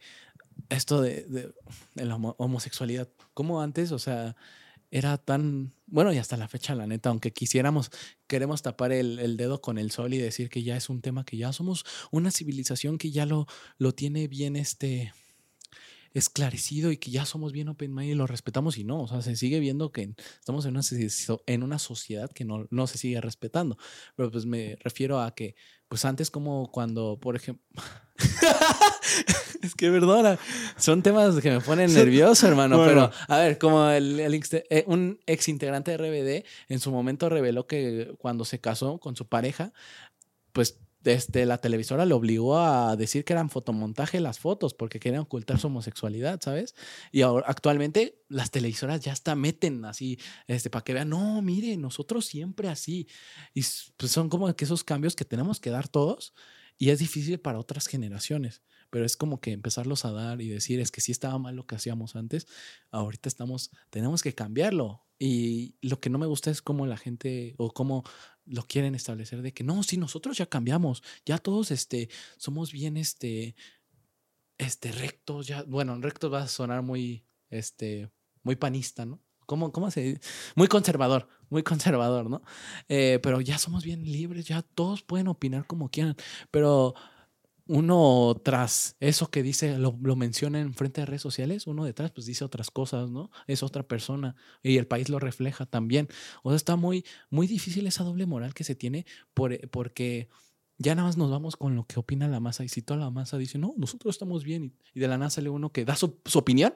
[0.69, 1.53] esto de, de,
[1.95, 3.09] de la homosexualidad.
[3.33, 4.35] Como antes, o sea,
[4.91, 7.91] era tan, bueno, y hasta la fecha, la neta, aunque quisiéramos,
[8.27, 11.23] queremos tapar el, el, dedo con el sol y decir que ya es un tema
[11.23, 13.47] que ya somos una civilización que ya lo,
[13.77, 15.13] lo tiene bien, este,
[16.13, 19.21] esclarecido y que ya somos bien open mind y lo respetamos y no, o sea,
[19.21, 20.81] se sigue viendo que estamos en una,
[21.45, 23.77] en una sociedad que no, no se sigue respetando.
[24.15, 25.55] Pero pues me refiero a que,
[25.87, 27.63] pues antes como cuando, por ejemplo...
[29.61, 30.37] es que perdona,
[30.77, 32.91] son temas que me ponen nervioso, hermano, bueno.
[32.91, 37.29] pero a ver, como el, el, eh, un ex integrante de RBD en su momento
[37.29, 39.71] reveló que cuando se casó con su pareja,
[40.51, 45.21] pues este, la televisora le obligó a decir que eran fotomontaje las fotos porque querían
[45.21, 46.75] ocultar su homosexualidad, ¿sabes?
[47.11, 51.75] Y ahora, actualmente las televisoras ya hasta meten así, este, para que vean, no, mire,
[51.77, 53.07] nosotros siempre así.
[53.53, 53.63] Y
[53.97, 56.33] pues, son como que esos cambios que tenemos que dar todos
[56.77, 60.79] y es difícil para otras generaciones, pero es como que empezarlos a dar y decir,
[60.79, 62.47] es que sí estaba mal lo que hacíamos antes,
[62.89, 65.03] ahorita estamos, tenemos que cambiarlo.
[65.19, 68.03] Y lo que no me gusta es cómo la gente o cómo
[68.51, 72.97] lo quieren establecer de que no, sí, nosotros ya cambiamos, ya todos este, somos bien
[72.97, 73.55] este,
[74.57, 78.11] este, rectos, ya, bueno, rectos va a sonar muy, este,
[78.43, 79.21] muy panista, ¿no?
[79.45, 80.21] ¿Cómo, cómo se dice?
[80.55, 82.41] Muy conservador, muy conservador, ¿no?
[82.87, 86.15] Eh, pero ya somos bien libres, ya todos pueden opinar como quieran,
[86.51, 86.93] pero
[87.71, 92.11] uno tras eso que dice, lo, lo, menciona en frente de redes sociales, uno detrás
[92.11, 93.31] pues dice otras cosas, ¿no?
[93.47, 96.09] Es otra persona y el país lo refleja también.
[96.43, 100.27] O sea, está muy, muy difícil esa doble moral que se tiene por, porque
[100.79, 103.09] ya nada más nos vamos con lo que opina la masa y si toda la
[103.09, 105.95] masa dice, no, nosotros estamos bien y, y de la nada sale uno que da
[105.95, 106.73] su, su, opinión,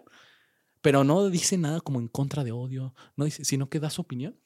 [0.80, 4.00] pero no dice nada como en contra de odio, no dice, sino que da su
[4.00, 4.38] opinión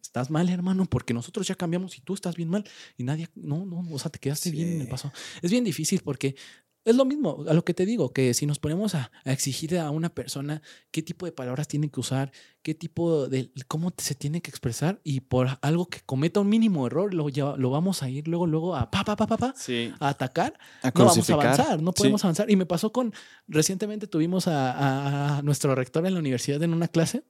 [0.00, 2.64] estás mal, hermano, porque nosotros ya cambiamos y tú estás bien mal
[2.96, 4.56] y nadie, no, no, o sea, te quedaste sí.
[4.56, 5.12] bien en el paso.
[5.42, 6.36] Es bien difícil porque
[6.84, 9.78] es lo mismo, a lo que te digo, que si nos ponemos a, a, exigir
[9.78, 12.32] a una persona qué tipo de palabras tiene que usar,
[12.62, 16.86] qué tipo de, cómo se tiene que expresar y por algo que cometa un mínimo
[16.86, 19.54] error, lo, ya, lo vamos a ir luego, luego a pa, pa, pa, pa, pa
[19.56, 19.92] sí.
[20.00, 22.26] a atacar, a no vamos a avanzar, no podemos sí.
[22.26, 22.50] avanzar.
[22.50, 23.14] Y me pasó con,
[23.46, 27.22] recientemente tuvimos a, a nuestro rector en la universidad en una clase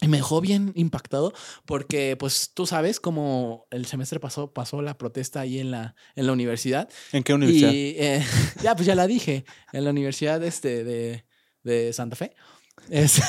[0.00, 1.32] y me dejó bien impactado
[1.64, 6.26] porque, pues, tú sabes cómo el semestre pasó, pasó la protesta ahí en la, en
[6.26, 6.88] la universidad.
[7.12, 7.72] ¿En qué universidad?
[7.72, 8.22] Y eh,
[8.62, 11.24] ya, pues ya la dije, en la universidad este, de,
[11.62, 12.34] de Santa Fe.
[12.90, 13.20] Es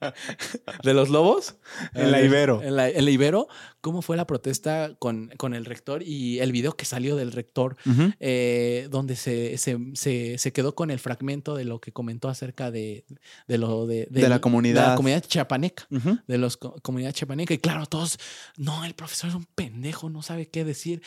[0.82, 1.56] de los lobos.
[1.94, 2.62] En la Ibero.
[2.62, 3.48] En la, en la, Ibero.
[3.80, 7.76] ¿Cómo fue la protesta con, con, el rector y el video que salió del rector,
[7.86, 8.16] uh -huh.
[8.20, 12.70] eh, donde se, se, se, se, quedó con el fragmento de lo que comentó acerca
[12.70, 13.04] de,
[13.48, 14.82] de lo de, de, de la comunidad.
[14.82, 15.86] De la comunidad chiapaneca.
[15.90, 16.22] Uh -huh.
[16.26, 16.48] De la
[16.82, 17.54] comunidad chiapaneca.
[17.54, 18.18] Y claro, todos,
[18.56, 21.02] no, el profesor es un pendejo, no sabe qué decir.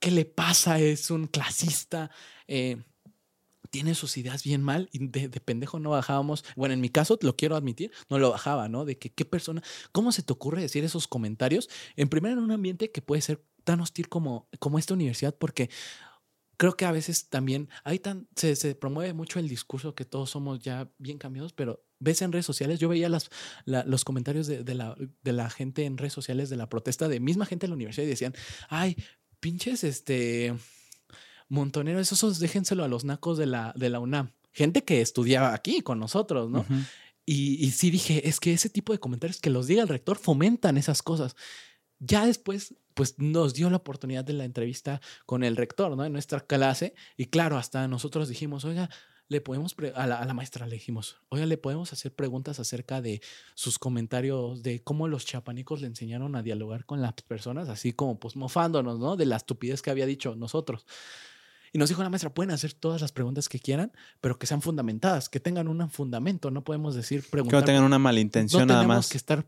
[0.00, 0.78] ¿Qué le pasa?
[0.78, 2.10] Es un clasista.
[2.46, 2.76] Eh,
[3.70, 6.44] tiene sus ideas bien mal y de, de, pendejo no bajábamos.
[6.56, 8.84] Bueno, en mi caso, lo quiero admitir, no lo bajaba, ¿no?
[8.84, 9.62] De que qué persona,
[9.92, 11.68] ¿cómo se te ocurre decir esos comentarios?
[11.96, 15.70] En primer, en un ambiente que puede ser tan hostil como, como esta universidad, porque
[16.56, 20.30] creo que a veces también hay tan, se, se promueve mucho el discurso que todos
[20.30, 23.30] somos ya bien cambiados, pero ves en redes sociales, yo veía las,
[23.64, 27.08] la, los comentarios de, de, la, de la gente en redes sociales de la protesta
[27.08, 28.34] de misma gente de la universidad y decían,
[28.68, 28.96] ay,
[29.40, 30.54] pinches, este
[31.48, 34.32] montoneros, esos déjenselo a los nacos de la, de la UNAM.
[34.52, 36.60] Gente que estudiaba aquí con nosotros, ¿no?
[36.60, 36.86] Uh -huh.
[37.24, 40.18] y, y sí dije, es que ese tipo de comentarios que los diga el rector
[40.18, 41.36] fomentan esas cosas.
[42.00, 46.04] Ya después, pues nos dio la oportunidad de la entrevista con el rector, ¿no?
[46.04, 46.94] En nuestra clase.
[47.16, 48.88] Y claro, hasta nosotros dijimos, oiga,
[49.28, 53.02] le podemos, a la, a la, maestra le dijimos, oiga, le podemos hacer preguntas acerca
[53.02, 53.20] de
[53.54, 58.18] sus comentarios, de cómo los chapanicos le enseñaron a dialogar con las personas, así como
[58.18, 59.16] pues mofándonos, ¿no?
[59.16, 60.86] De la estupidez que había dicho nosotros.
[61.72, 64.62] Y nos dijo la maestra, pueden hacer todas las preguntas que quieran, pero que sean
[64.62, 66.50] fundamentadas, que tengan un fundamento.
[66.50, 67.60] No podemos decir preguntar.
[67.60, 68.86] Que no tengan una mala intención no nada más.
[68.86, 69.46] Tenemos que estar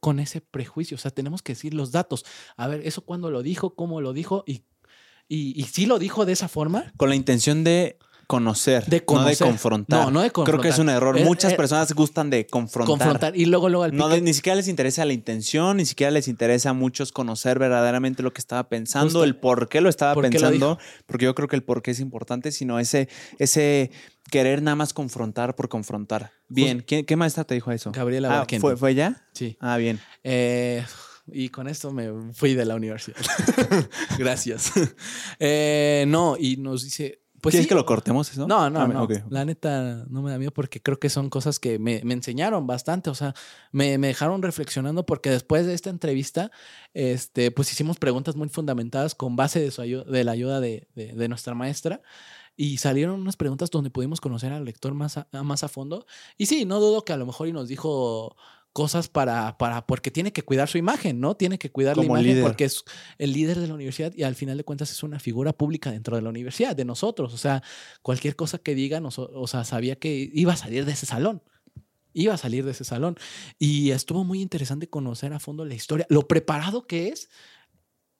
[0.00, 2.24] con ese prejuicio, o sea, tenemos que decir los datos.
[2.56, 4.64] A ver, eso cuándo lo dijo, cómo lo dijo y,
[5.28, 6.92] y, y sí lo dijo de esa forma.
[6.96, 10.04] Con la intención de conocer, de conocer, no de confrontar.
[10.04, 10.60] No, no de confrontar.
[10.60, 11.18] Creo que es un error.
[11.18, 12.98] Eh, Muchas eh, personas gustan de confrontar.
[12.98, 16.28] Confrontar y luego, luego al no, ni siquiera les interesa la intención, ni siquiera les
[16.28, 19.24] interesa a muchos conocer verdaderamente lo que estaba pensando, Justo.
[19.24, 21.92] el por qué lo estaba ¿Por pensando, lo porque yo creo que el por qué
[21.92, 23.08] es importante, sino ese,
[23.38, 23.90] ese
[24.30, 26.32] querer nada más confrontar por confrontar.
[26.48, 27.92] Bien, ¿Qué, ¿qué, maestra te dijo eso?
[27.92, 29.24] Gabriela ah, ¿fue, ¿Fue ella?
[29.32, 29.56] Sí.
[29.60, 30.00] Ah, bien.
[30.24, 30.84] Eh,
[31.32, 33.20] y con esto me fui de la universidad.
[34.18, 34.72] Gracias.
[35.38, 37.68] Eh, no, y nos dice, pues ¿Quieres sí.
[37.68, 38.48] que lo cortemos eso?
[38.48, 39.04] No, no, ah, no.
[39.04, 39.22] Okay.
[39.30, 42.66] La neta no me da miedo porque creo que son cosas que me, me enseñaron
[42.66, 43.08] bastante.
[43.08, 43.34] O sea,
[43.70, 46.50] me, me, dejaron reflexionando porque después de esta entrevista,
[46.92, 50.88] este, pues hicimos preguntas muy fundamentadas con base de, su ayuda, de la ayuda de,
[50.96, 52.02] de, de nuestra maestra.
[52.56, 56.06] Y salieron unas preguntas donde pudimos conocer al lector más a, más a fondo.
[56.36, 58.34] Y sí, no dudo que a lo mejor y nos dijo
[58.76, 61.34] cosas para, para, porque tiene que cuidar su imagen, ¿no?
[61.34, 62.42] Tiene que cuidar Como la imagen líder.
[62.42, 62.84] porque es
[63.16, 66.14] el líder de la universidad y al final de cuentas es una figura pública dentro
[66.14, 67.32] de la universidad, de nosotros.
[67.32, 67.62] O sea,
[68.02, 71.42] cualquier cosa que diga, nos, o sea, sabía que iba a salir de ese salón.
[72.12, 73.16] Iba a salir de ese salón.
[73.58, 77.30] Y estuvo muy interesante conocer a fondo la historia, lo preparado que es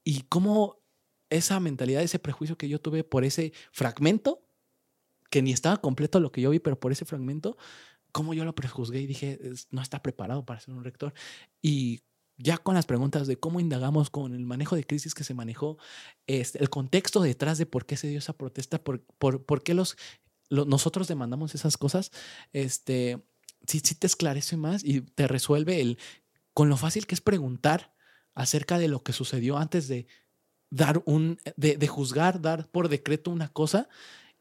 [0.04, 0.80] y cómo
[1.28, 4.42] esa mentalidad, ese prejuicio que yo tuve por ese fragmento,
[5.28, 7.58] que ni estaba completo lo que yo vi, pero por ese fragmento,
[8.16, 9.38] cómo yo lo prejuzgué y dije,
[9.70, 11.12] no está preparado para ser un rector.
[11.60, 12.00] Y
[12.38, 15.76] ya con las preguntas de cómo indagamos con el manejo de crisis que se manejó,
[16.26, 19.74] este, el contexto detrás de por qué se dio esa protesta, por, por, por qué
[19.74, 19.98] los,
[20.48, 22.10] nosotros demandamos esas cosas,
[22.54, 23.22] este,
[23.66, 25.98] sí, sí te esclarece más y te resuelve el,
[26.54, 27.94] con lo fácil que es preguntar
[28.34, 30.06] acerca de lo que sucedió antes de
[30.70, 33.90] dar un, de, de juzgar, dar por decreto una cosa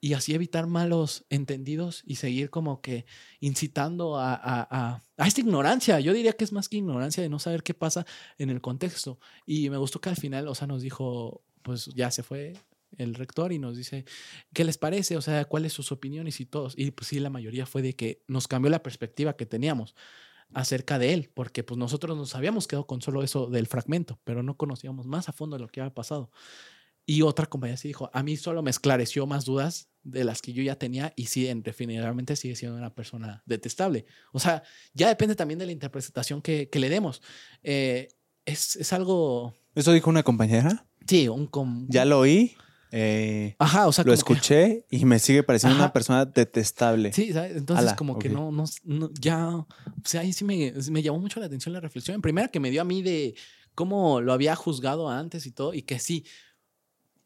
[0.06, 3.08] y así evitar malos entendidos y seguir como que
[3.40, 6.00] incitando a, a, esta ignorancia.
[6.00, 8.06] Yo diría que es más que ignorancia de no saber qué pasa
[8.38, 9.18] en el contexto.
[9.48, 12.54] Y me gustó que al final, o sea, nos dijo, pues ya se fue
[13.00, 14.06] el rector y nos dice,
[14.54, 15.18] ¿qué les parece?
[15.18, 16.76] O sea, ¿cuáles sus opiniones y todos?
[16.78, 19.96] Y pues sí, la mayoría fue de que nos cambió la perspectiva que teníamos
[20.54, 24.44] acerca de él, porque pues nosotros nos habíamos quedado con solo eso del fragmento, pero
[24.44, 26.30] no conocíamos más a fondo lo que había pasado.
[27.06, 30.54] Y otra compañía sí dijo, a mí solo me esclareció más dudas de las que
[30.54, 34.06] yo ya tenía y sí, definitivamente sigue siendo una persona detestable.
[34.32, 37.22] O sea, ya depende también de la interpretación que, que le demos.
[37.64, 38.10] Eh,
[38.46, 39.54] es, es, algo...
[39.76, 40.86] ¿Eso dijo una compañera?
[41.08, 41.50] Sí, un...
[41.90, 42.56] ya lo oí.
[42.92, 47.12] Eh, Ajá, o sea, lo escuché y me sigue pareciendo una persona detestable.
[47.12, 49.68] Sí, entonces como que no, no, ya, o
[50.06, 52.16] sea, ahí sí me, me llamó mucho la atención la reflexión.
[52.16, 53.36] En primera que me dio a mí de
[53.74, 56.26] cómo lo había juzgado antes y todo, y que sí,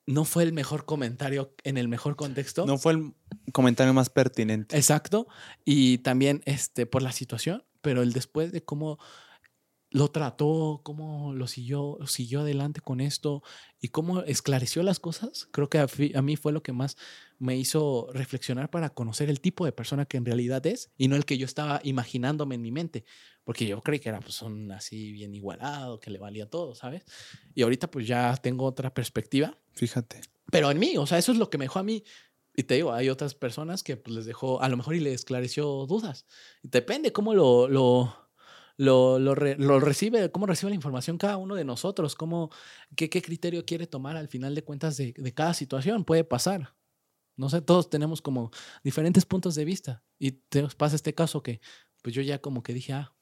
[0.10, 2.66] no fue el mejor comentario en el mejor contexto.
[2.66, 3.14] No fue el
[3.54, 4.76] comentario más pertinente.
[4.76, 5.28] Exacto.
[5.64, 8.98] Y también este, por la situación, pero el después de cómo
[9.92, 13.42] lo trató, cómo lo siguió, siguió adelante con esto
[13.80, 16.96] y cómo esclareció las cosas, creo que a, mí fue lo que más
[17.40, 21.16] me hizo reflexionar para conocer el tipo de persona que en realidad es y no
[21.16, 23.04] el que yo estaba imaginándome en mi mente,
[23.44, 27.04] porque yo creí que era pues un así bien igualado, que le valía todo, ¿sabes?
[27.56, 29.58] Y ahorita pues ya tengo otra perspectiva.
[29.80, 30.20] Fíjate.
[30.52, 32.04] Pero en mí, o sea, eso es lo que me dejó a mí.
[32.54, 35.14] Y te digo, hay otras personas que pues les dejó, a lo mejor y le
[35.14, 36.26] esclareció dudas.
[36.64, 38.14] Depende cómo lo, lo
[38.76, 42.50] lo, lo, recibe, cómo recibe la información cada uno de nosotros, cómo,
[42.96, 46.04] qué, qué criterio quiere tomar al final de cuentas de, de, cada situación.
[46.04, 46.76] Puede pasar.
[47.38, 48.52] No sé, todos tenemos como
[48.84, 50.04] diferentes puntos de vista.
[50.18, 51.62] Y te pasa este caso que,
[52.02, 53.14] pues yo ya como que dije, ah,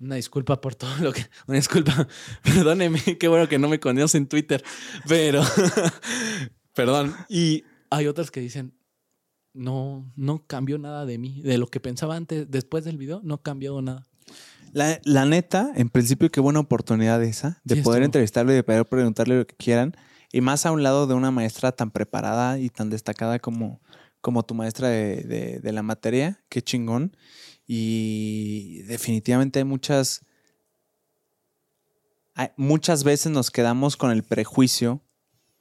[0.00, 1.26] una disculpa por todo lo que.
[1.46, 2.08] Una disculpa.
[2.42, 4.62] Perdóneme, qué bueno que no me conoce en Twitter.
[5.06, 5.42] Pero.
[6.74, 7.14] perdón.
[7.28, 8.74] Y hay otras que dicen.
[9.54, 11.40] No, no cambió nada de mí.
[11.42, 14.06] De lo que pensaba antes, después del video, no cambió nada.
[14.72, 19.38] La, neta, en principio, qué buena oportunidad esa de poder entrevistarlo y de poder preguntarle
[19.38, 19.96] lo que quieran.
[20.30, 23.80] Y más a un lado de una maestra tan preparada y tan destacada como,
[24.20, 26.40] como tu maestra de, de, la materia.
[26.48, 27.16] Qué chingón.
[27.68, 30.24] Y definitivamente hay muchas.
[32.34, 35.02] Hay, muchas veces nos quedamos con el prejuicio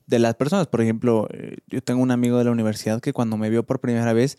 [0.05, 0.67] de las personas.
[0.67, 3.81] Por ejemplo, eh, yo tengo un amigo de la universidad que cuando me vio por
[3.81, 4.37] primera vez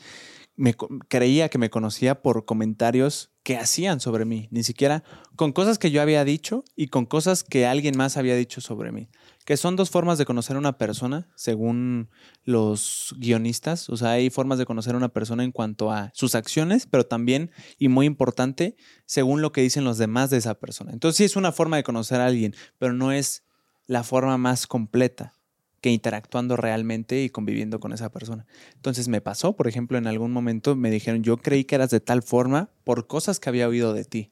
[0.56, 0.74] me
[1.06, 5.04] creía que me conocía por comentarios que hacían sobre mí, ni siquiera
[5.36, 8.90] con cosas que yo había dicho y con cosas que alguien más había dicho sobre
[8.90, 9.08] mí,
[9.48, 12.10] que son dos formas de conocer a una persona según
[12.44, 16.34] los guionistas, o sea, hay formas de conocer a una persona en cuanto a sus
[16.34, 18.76] acciones, pero también, y muy importante,
[19.06, 20.92] según lo que dicen los demás de esa persona.
[20.92, 23.42] Entonces sí es una forma de conocer a alguien, pero no es
[23.86, 25.32] la forma más completa
[25.80, 28.44] que interactuando realmente y conviviendo con esa persona.
[28.74, 32.00] Entonces me pasó, por ejemplo, en algún momento me dijeron, yo creí que eras de
[32.00, 34.30] tal forma por cosas que había oído de ti.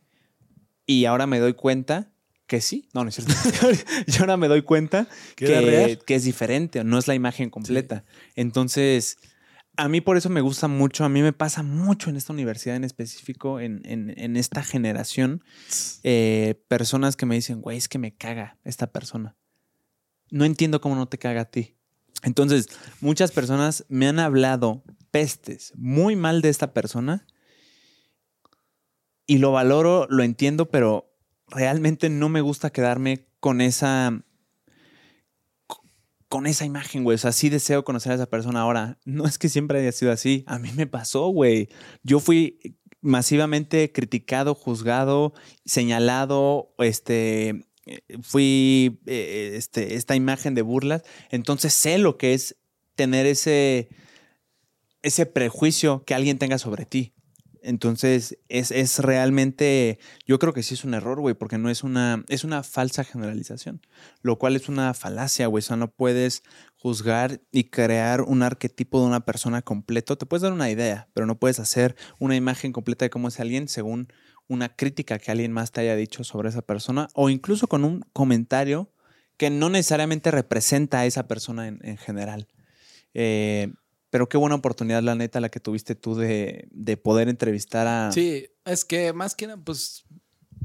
[0.85, 2.13] Y ahora me doy cuenta
[2.47, 3.35] que sí, no, no es cierto.
[4.07, 8.05] yo ahora me doy cuenta que, que, es diferente, no es la imagen completa.
[8.35, 9.19] Entonces,
[9.77, 12.77] a mí por eso me gusta mucho, a mí me pasa mucho en esta universidad
[12.77, 15.43] en específico, en, en, esta generación,
[16.03, 19.37] eh, personas que me dicen, güey, es que me caga esta persona
[20.31, 21.77] no entiendo cómo no te caga a ti.
[22.23, 22.69] Entonces,
[23.01, 27.27] muchas personas me han hablado pestes muy mal de esta persona
[29.27, 31.13] y lo valoro, lo entiendo, pero
[31.49, 34.23] realmente no me gusta quedarme con esa
[36.29, 37.15] con esa imagen, güey.
[37.15, 38.99] O sea, sí deseo conocer a esa persona ahora.
[39.05, 40.43] No es que siempre haya sido así.
[40.49, 41.69] A mí me pasó, güey.
[42.03, 42.59] Yo fui
[43.01, 45.33] masivamente criticado, juzgado,
[45.65, 47.67] señalado, este,
[48.23, 52.57] fui eh, este, esta imagen de burlas, entonces sé lo que es
[52.97, 53.89] tener ese,
[55.03, 57.13] ese prejuicio que alguien tenga sobre ti.
[57.67, 61.83] Entonces, es, es, realmente, yo creo que sí es un error, güey, porque no es
[61.83, 63.81] una, es una falsa generalización,
[64.23, 66.45] lo cual es una falacia, güey, o sea, no puedes
[66.77, 71.27] juzgar y crear un arquetipo de una persona completo, te puedes dar una idea, pero
[71.27, 74.13] no puedes hacer una imagen completa de cómo es alguien según
[74.47, 78.05] una crítica que alguien más te haya dicho sobre esa persona o incluso con un
[78.13, 78.93] comentario
[79.37, 82.47] que no necesariamente representa a esa persona en, general.
[83.13, 83.73] Eh,
[84.17, 86.71] pero qué buena oportunidad, la neta, la que tuviste tú de,
[87.03, 88.11] poder entrevistar a...
[88.13, 90.07] Sí, es que más que nada, pues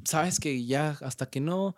[0.06, 1.76] sabes que ya hasta que no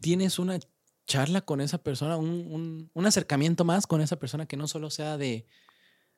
[0.00, 0.58] tienes una
[1.06, 4.90] charla con esa persona, un, un- un acercamiento más con esa persona que no solo
[4.90, 5.46] sea de,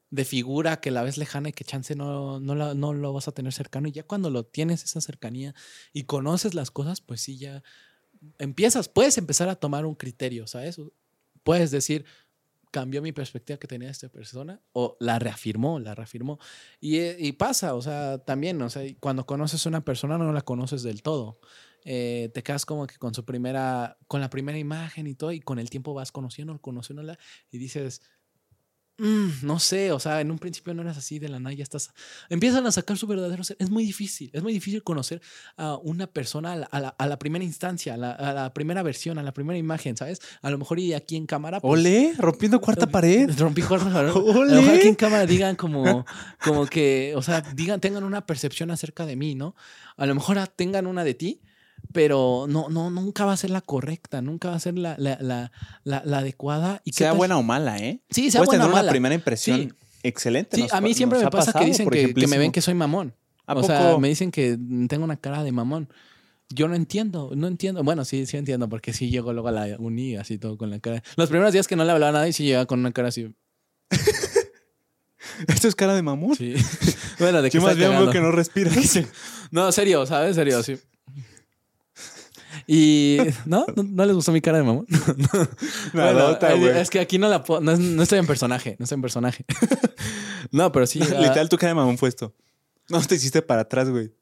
[0.08, 3.28] de figura que la ves lejana y que chance no, no, la- no lo vas
[3.28, 3.88] a tener cercano.
[3.88, 5.54] Y ya cuando lo tienes esa cercanía
[5.92, 7.62] y conoces las cosas, pues sí, ya
[8.38, 10.80] empiezas, puedes empezar a tomar un criterio, ¿sabes?
[11.42, 12.06] Puedes decir,
[12.70, 16.38] cambió mi perspectiva que tenía esta persona o la reafirmó, la reafirmó.
[16.80, 20.32] Y, eh, y pasa, o sea, también, o sea, cuando conoces a una persona no
[20.32, 21.40] la conoces del todo.
[21.84, 25.40] Eh, te quedas como que con su primera, con la primera imagen y todo, y
[25.40, 27.18] con el tiempo vas conociendo, conociéndola
[27.50, 28.02] y dices,
[28.98, 31.62] "Mm, no sé, o sea, en un principio no eras así, de la nada ya
[31.62, 31.90] estás,
[32.28, 33.56] empiezan a sacar su verdadero ser.
[33.60, 35.20] Es muy difícil, es muy difícil conocer
[35.56, 38.52] a una persona a la, a la- a la primera instancia, a la, a la
[38.52, 40.20] primera versión, a la primera imagen, ¿sabes?
[40.42, 41.60] A lo mejor y aquí en cámara...
[41.60, 43.30] pues, Ole, rompiendo cuarta pared.
[43.38, 44.10] Rompí cuarta pared.
[44.10, 44.54] A lo Ole.
[44.56, 46.04] mejor aquí en cámara digan como,
[46.44, 49.54] como que, o sea, digan, tengan una percepción acerca de mí, ¿no?
[49.96, 51.40] A lo mejor tengan una de ti,
[51.92, 55.18] pero no, no, nunca va a ser la correcta, nunca va a ser la, la,
[55.20, 55.52] la,
[55.84, 56.80] la- la adecuada.
[56.84, 58.00] ¿Y Sea buena o mala, ¿eh?
[58.10, 58.90] Sí, sea Puedes buena o tener una mala.
[58.90, 59.68] primera impresión Sí.
[60.02, 60.56] excelente.
[60.56, 62.74] Sí, Nos a mí siempre me pasa que dicen que, que me ven que soy
[62.74, 63.14] mamón.
[63.46, 64.58] ¿A o sea, me dicen que
[64.88, 65.88] tengo una cara de mamón.
[66.50, 67.82] Yo no entiendo, no entiendo.
[67.82, 70.80] Bueno, sí, sí entiendo, porque sí llego luego a la uni así todo con la
[70.80, 71.02] cara.
[71.16, 73.34] Los primeros días que no le hablaba a nadie, sí llegaba con una cara así.
[75.48, 76.34] Esto es cara de mamón.
[76.36, 76.54] Sí.
[77.18, 78.74] bueno, de que Yo más bien veo que no respiras.
[79.50, 80.36] No, serio, ¿sabes?
[80.36, 80.76] Serio, sí.
[82.70, 83.16] Y
[83.46, 84.86] no, no, no les gustó mi cara de mamón.
[85.94, 88.96] Bueno, Nadota, es- que aquí no la puedo- no, no estoy en personaje, no estoy
[88.96, 89.44] en personaje.
[90.52, 90.98] no, pero sí.
[91.18, 92.34] Literal, tu cara de mamón fue esto.
[92.90, 94.12] No te hiciste para atrás, güey.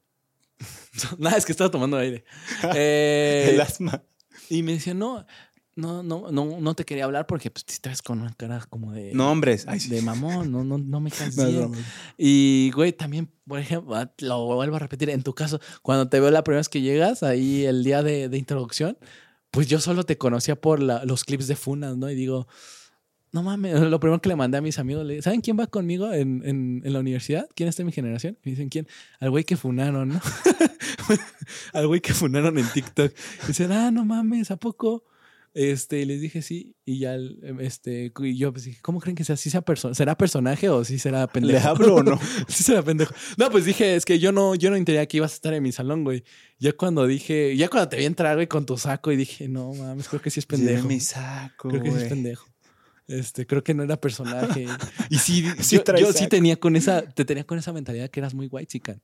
[1.17, 2.23] Nada, es que estaba tomando aire.
[2.73, 4.01] Eh, El asma.
[4.49, 5.25] y me decía, no,
[5.77, 8.91] no, no, no, no te quería hablar porque pues, te ves con una cara como
[8.91, 9.13] de.
[9.67, 9.89] Ay, sí.
[9.89, 11.77] De mamón, no, no, no me No, broma.
[12.17, 16.19] Y, güey, también, por ejemplo, ah, lo vuelvo a repetir, en tu caso, cuando te
[16.19, 18.97] veo la primera vez que llegas, ahí el día de, de introducción,
[19.51, 22.09] pues yo solo te conocía por la- los clips de Funas, ¿no?
[22.11, 22.47] Y digo,
[23.31, 26.11] no mames, lo primero que le mandé a mis amigos, le ¿saben quién va conmigo
[26.11, 27.47] en, en- en la universidad?
[27.55, 28.37] ¿Quién está en mi generación?
[28.43, 28.87] Me dicen, ¿quién?
[29.19, 30.21] Al güey que funaron, ¿no?
[31.73, 33.11] Al güey que funaron en TikTok.
[33.43, 35.05] Y dicen, ah, no mames, ¿a poco?
[35.59, 39.15] Este, y les dije sí, y ya, el- este, y yo pues dije, ¿cómo creen
[39.15, 39.35] que sea?
[39.37, 41.59] ¿Sí sea perso- ¿Será personaje o sí será pendejo?
[41.59, 42.19] ¿Le hablo o no?
[42.47, 43.11] sí será pendejo.
[43.37, 45.63] No, pues dije, es que yo no, yo no entendía que ibas a estar en
[45.63, 46.23] mi salón, güey.
[46.59, 49.73] Ya cuando dije, ya cuando te vi entrar, güey, con tu saco y dije, no
[49.73, 50.87] mames, creo que sí es pendejo.
[50.87, 52.47] mi saco, Creo que sí es pendejo.
[53.07, 54.67] Este, creo que no era personaje.
[55.09, 58.19] Y sí, Sí yo, yo sí tenía con esa, te tenía con esa mentalidad que
[58.19, 59.01] eras muy white chican.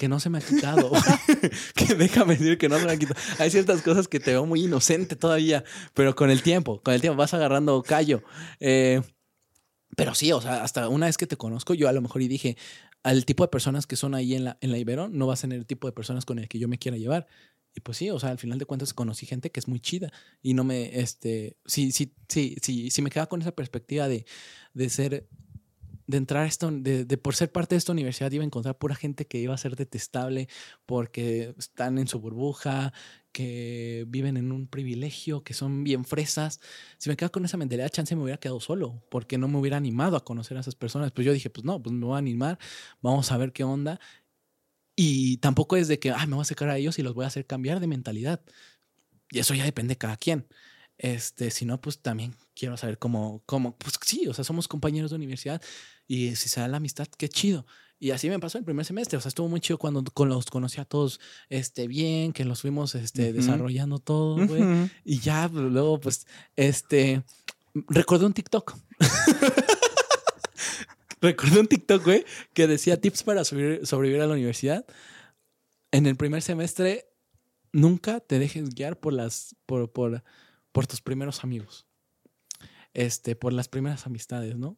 [0.00, 0.90] Que no se me ha quitado.
[1.74, 3.20] que déjame decir que no se me ha quitado.
[3.38, 7.02] Hay ciertas cosas que te veo muy inocente todavía, pero con el tiempo, con el
[7.02, 8.22] tiempo vas agarrando callo.
[8.60, 9.02] Eh,
[9.98, 12.28] pero sí, o sea, hasta una vez que te conozco, yo a lo mejor y
[12.28, 12.56] dije,
[13.02, 15.42] al tipo de personas que son ahí en la, en la Ibero, no vas a
[15.42, 17.26] ser el tipo de personas con el que yo me quiera llevar.
[17.74, 20.10] Y pues sí, o sea, al final de cuentas conocí gente que es muy chida
[20.40, 24.24] y no me, este, sí, sí, sí, sí, sí me quedaba con esa perspectiva de,
[24.72, 25.28] de ser,
[26.10, 28.78] de entrar a esto, de, de por ser parte de esta universidad iba a encontrar
[28.78, 30.48] pura gente que iba a ser detestable
[30.86, 32.92] porque están en su burbuja,
[33.32, 36.60] que viven en un privilegio, que son bien fresas.
[36.98, 39.76] Si me quedaba con esa mentalidad, chance me hubiera quedado solo porque no me hubiera
[39.76, 41.12] animado a conocer a esas personas.
[41.12, 42.58] Pues yo dije, pues no, pues me voy a animar,
[43.00, 44.00] vamos a ver qué onda.
[44.96, 47.24] Y tampoco es de que, ah, me voy a acercar a ellos y los voy
[47.24, 48.42] a hacer cambiar de mentalidad.
[49.30, 50.46] Y eso ya depende de cada quien.
[51.02, 55.10] Este, si no, pues también quiero saber cómo, cómo, pues sí, o sea, somos compañeros
[55.10, 55.62] de universidad
[56.06, 57.64] y si se da la amistad, qué chido.
[57.98, 60.44] Y así me pasó el primer semestre, o sea, estuvo muy chido cuando con los
[60.46, 63.38] conocí a todos este, bien, que los fuimos este, Ujú.
[63.40, 64.60] desarrollando todo, güey.
[64.62, 64.90] Ujú.
[65.04, 66.26] Y ya pues, luego, pues,
[66.56, 67.22] este,
[67.88, 68.76] recordé un TikTok.
[71.22, 74.84] recordé un TikTok, güey, que decía tips para subir- sobrevivir a la universidad.
[75.92, 77.06] En el primer semestre,
[77.72, 80.22] nunca te dejes guiar por las, por, por,
[80.72, 81.86] por tus primeros amigos.
[82.92, 84.76] Este, por las primeras amistades, ¿no?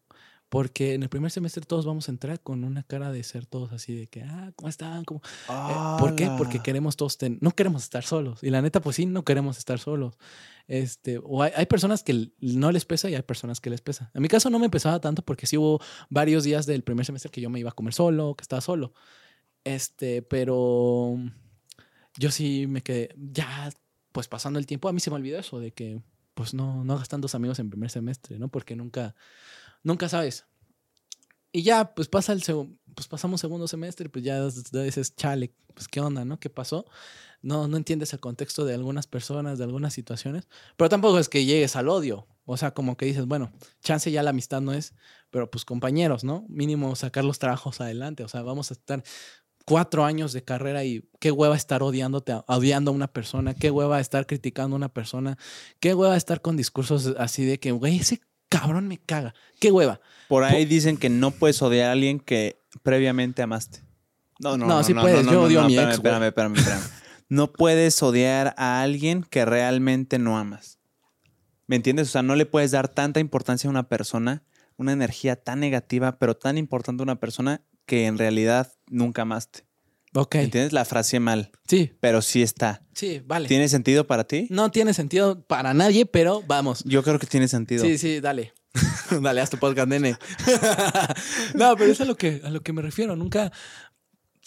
[0.49, 3.73] Porque en el primer semestre todos vamos a entrar con una cara de ser todos
[3.73, 5.03] así de que, ah, ¿cómo están?
[5.07, 5.23] ¿Cómo?
[5.49, 6.29] Eh, ¿Por qué?
[6.37, 8.43] Porque queremos todos, ten- no queremos estar solos.
[8.43, 10.19] Y la neta, pues sí, no queremos estar solos.
[10.67, 14.11] Este, o hay, hay personas que no les pesa y hay personas que les pesa.
[14.13, 15.81] En mi caso no me pesaba tanto porque sí hubo
[16.11, 18.93] varios días del primer semestre que yo me iba a comer solo, que estaba solo.
[19.65, 21.17] Este, pero
[22.19, 23.73] yo sí me quedé, ya,
[24.13, 26.01] pues pasando el tiempo, a mí se me olvidó eso de que,
[26.35, 28.49] pues no, no hagas tantos amigos en primer semestre, ¿no?
[28.49, 29.15] Porque nunca,
[29.83, 30.47] nunca sabes.
[31.53, 35.89] Y ya, pues pasa el segu- pues pasamos segundo semestre, pues ya dices, chale, pues
[35.89, 36.39] qué onda, ¿no?
[36.41, 36.87] ¿Qué pasó?
[37.43, 41.45] No, no entiendes el contexto de algunas personas, de algunas situaciones, pero tampoco es que
[41.45, 42.27] llegues al odio.
[42.45, 43.53] O sea, como que dices, bueno,
[43.83, 44.95] chance ya la amistad no es,
[45.31, 46.45] pero pues compañeros, ¿no?
[46.49, 48.25] Mínimo sacar los trabajos adelante.
[48.25, 49.03] O sea, vamos a estar,
[49.65, 54.01] cuatro años de carrera y qué hueva estar odiándote, odiando a una persona, qué hueva
[54.01, 55.39] estar criticando a una persona,
[55.81, 60.01] qué hueva estar con discursos así de que, güey, ese cabrón me caga, qué hueva.
[60.29, 63.83] Por ahí dicen que no puedes odiar a alguien que previamente amaste.
[64.39, 64.85] No, no, No, no.
[64.85, 66.83] sí puedes, yo odio a mi espérame, ex, Espérame, espérame, espérame.
[67.29, 70.79] no puedes odiar a alguien que realmente no amas.
[71.67, 72.09] ¿Me entiendes?
[72.09, 74.43] O sea, no le puedes dar tanta importancia a una persona,
[74.77, 77.63] una energía tan negativa, pero tan importante a una persona
[77.93, 79.67] que en realidad nunca amaste.
[80.15, 80.37] Ok.
[80.37, 80.73] ¿Me entiendes?
[80.73, 82.83] La frase mal, Sí, pero sí está.
[82.95, 83.49] sí, vale.
[83.49, 84.47] ¿Tiene sentido para ti?
[84.49, 86.83] No tiene sentido para nadie, pero vamos.
[86.85, 87.85] Yo creo que tiene sentido.
[87.85, 88.55] Sí, sí, dale.
[89.21, 90.17] dale, haz tu podcast, nene.
[91.55, 93.15] no, pero es a lo que, a lo que me refiero.
[93.15, 93.53] Nunca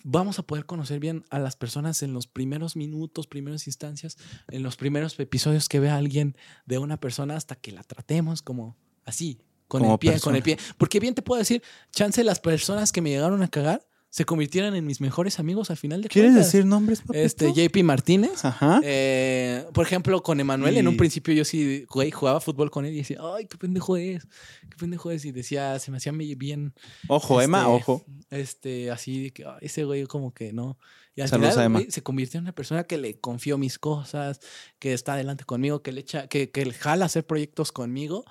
[0.03, 4.17] vamos a poder conocer bien a las personas en los primeros minutos, primeras instancias,
[4.49, 6.35] en los primeros episodios que vea alguien
[6.65, 10.23] de una persona hasta que la tratemos como así, con Como el pie, persona.
[10.31, 10.57] con el pie.
[10.77, 11.61] Porque bien te puedo decir,
[11.91, 15.75] chance las personas que me llegaron a cagar se convirtieron en mis mejores amigos al
[15.75, 16.49] final de ¿Quieres cuentas.
[16.49, 17.19] decir nombres, papito?
[17.19, 18.45] Este, JP Martínez.
[18.45, 18.79] Ajá.
[18.81, 22.93] Eh, por ejemplo, con Emanuel, en un principio yo sí, güey, jugaba fútbol con él
[22.93, 24.23] y decía, ay, qué pendejo es,
[24.69, 25.25] qué pendejo es.
[25.25, 26.73] Y decía, se me hacía bien,
[27.09, 28.05] Ojo, Emma, este, ojo.
[28.29, 30.77] este, así de que "Ay, ese güey como que no.
[31.13, 31.79] Y al Saludos a final, Emma.
[31.79, 34.39] güey, se convirtió en una persona que le confió mis cosas,
[34.79, 38.23] que está adelante conmigo, que le echa, que, que le jala a hacer proyectos conmigo.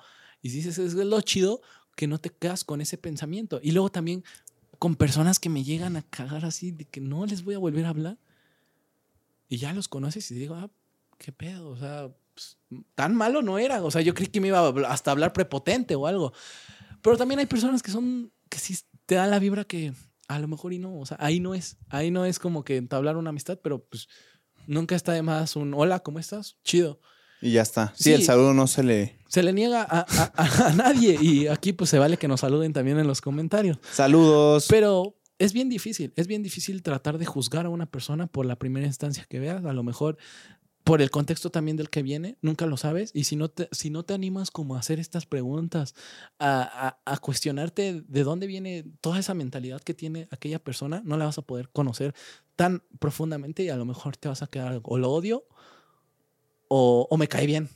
[0.45, 1.59] Y dices, es lo chido
[1.95, 3.59] que no te quedas con ese pensamiento.
[3.63, 4.23] Y luego también
[4.77, 7.83] con personas que me llegan a cagar así, de que no les voy a volver
[7.83, 8.19] a hablar.
[9.49, 10.69] Y ya los conoces y digo, ah,
[11.17, 12.59] qué pedo, o sea, pues,
[12.93, 13.83] tan malo no era.
[13.83, 16.31] O sea, yo creí que me iba a hasta hablar prepotente o algo.
[17.01, 18.77] Pero también hay personas que son, que sí
[19.07, 19.93] te dan la vibra que
[20.27, 20.95] a lo mejor y no.
[20.99, 21.77] O sea, ahí no es.
[21.89, 24.09] Ahí no es como que entablar una amistad, pero pues
[24.67, 26.59] nunca está de más un hola, ¿cómo estás?
[26.63, 26.99] Chido.
[27.45, 27.93] Y ya está.
[27.95, 28.13] Sí, Sí.
[28.13, 29.17] el saludo no se le.
[29.27, 31.17] Se le niega a, a- a- a nadie.
[31.21, 33.77] Y aquí pues se vale que nos saluden también en los comentarios.
[33.91, 34.65] Saludos.
[34.69, 38.55] Pero es bien difícil, es bien difícil tratar de juzgar a una persona por la
[38.55, 39.63] primera instancia que veas.
[39.65, 40.17] A lo mejor
[40.83, 43.09] por el contexto también del que viene, nunca lo sabes.
[43.13, 45.93] Y si no te, si no te animas como a hacer estas preguntas,
[46.39, 46.61] a,
[47.05, 51.25] a- a cuestionarte de dónde viene toda esa mentalidad que tiene aquella persona, no la
[51.25, 52.13] vas a poder conocer
[52.55, 55.43] tan profundamente y a lo mejor te vas a quedar o lo odio
[56.69, 57.69] o, o me cae bien.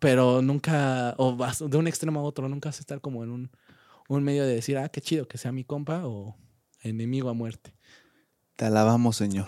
[0.00, 3.30] Pero nunca, o vas de un extremo a otro, nunca vas a estar como en
[3.30, 3.50] un,
[4.08, 6.36] un medio de decir, ah, qué chido que sea mi compa o
[6.82, 7.74] enemigo a muerte.
[8.56, 9.46] Te alabamos, Señor.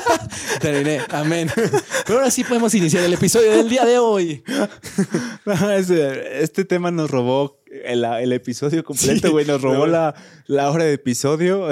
[0.60, 1.50] Terminé, amén.
[2.06, 4.42] Pero ahora sí podemos iniciar el episodio del día de hoy.
[5.44, 9.46] Este tema nos robó el, el episodio completo, Sí, güey.
[9.46, 10.14] Nos robó la,
[10.46, 11.68] la hora de episodio.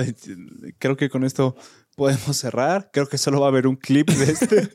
[0.78, 1.56] Creo que con esto
[1.96, 2.90] podemos cerrar.
[2.92, 4.68] Creo que solo va a haber un clip de este.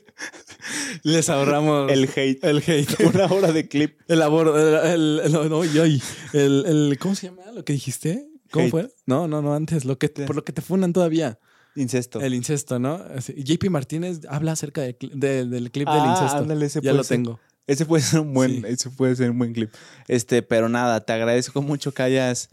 [1.02, 2.44] Les ahorramos el hate.
[2.44, 3.00] el hate.
[3.14, 3.98] Una hora de clip.
[4.08, 8.28] El aborto, el, el, el- no, el, el- ¿cómo se llama lo que dijiste?
[8.50, 8.70] ¿Cómo Hate.
[8.70, 8.88] fue?
[9.06, 11.38] No, no, no, antes, lo que, por lo que te funan todavía.
[11.74, 12.20] Incesto.
[12.20, 13.00] El incesto, ¿no?
[13.18, 16.38] JP Martínez habla acerca de de- del clip del Ah, incesto.
[16.42, 17.16] ándale, ese ya lo ser.
[17.16, 17.40] tengo.
[17.66, 18.62] Ese puede ser un buen, Sí.
[18.66, 19.70] ese puede ser un buen clip.
[20.08, 22.48] Este, pero nada, te agradezco mucho que hayas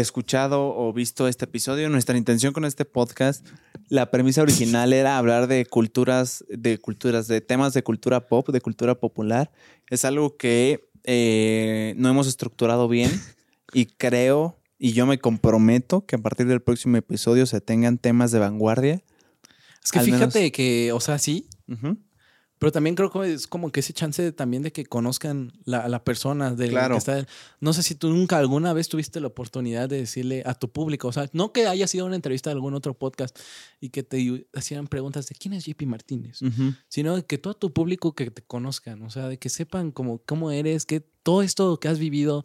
[0.00, 1.88] escuchado o visto este episodio.
[1.90, 3.46] Nuestra intención con este podcast,
[3.88, 8.60] la premisa original era hablar de culturas, de culturas, de temas de cultura pop, de
[8.60, 9.50] cultura popular.
[9.90, 13.10] Es algo que eh, no hemos estructurado bien
[13.72, 18.30] y creo y yo me comprometo que a partir del próximo episodio se tengan temas
[18.32, 19.02] de vanguardia.
[19.84, 21.46] Es que Al menos- fíjate que, o sea, sí.
[22.62, 26.04] Pero también creo que es como que ese chance también de que conozcan la, la
[26.04, 26.94] persona de Claro.
[26.94, 27.26] que está.
[27.58, 31.08] No sé si tú nunca alguna vez tuviste la oportunidad de decirle a tu público,
[31.08, 33.36] o sea, no que haya sido una entrevista de algún otro podcast
[33.80, 36.38] y que te hacían preguntas de quién es JP Martínez,
[36.86, 40.52] sino que todo tu público que te conozcan, o sea, de que sepan cómo, cómo
[40.52, 42.44] eres, que todo esto que has vivido,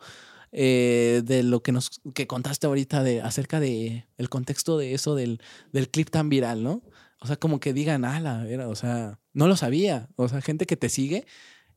[0.52, 5.14] eh, de lo que nos que contaste ahorita de acerca de el contexto de eso
[5.14, 5.42] del,
[5.74, 6.82] del clip tan viral, ¿no?
[7.20, 10.10] O sea, como que digan, ala, era, o sea, no lo sabía.
[10.16, 11.26] O sea, gente que te sigue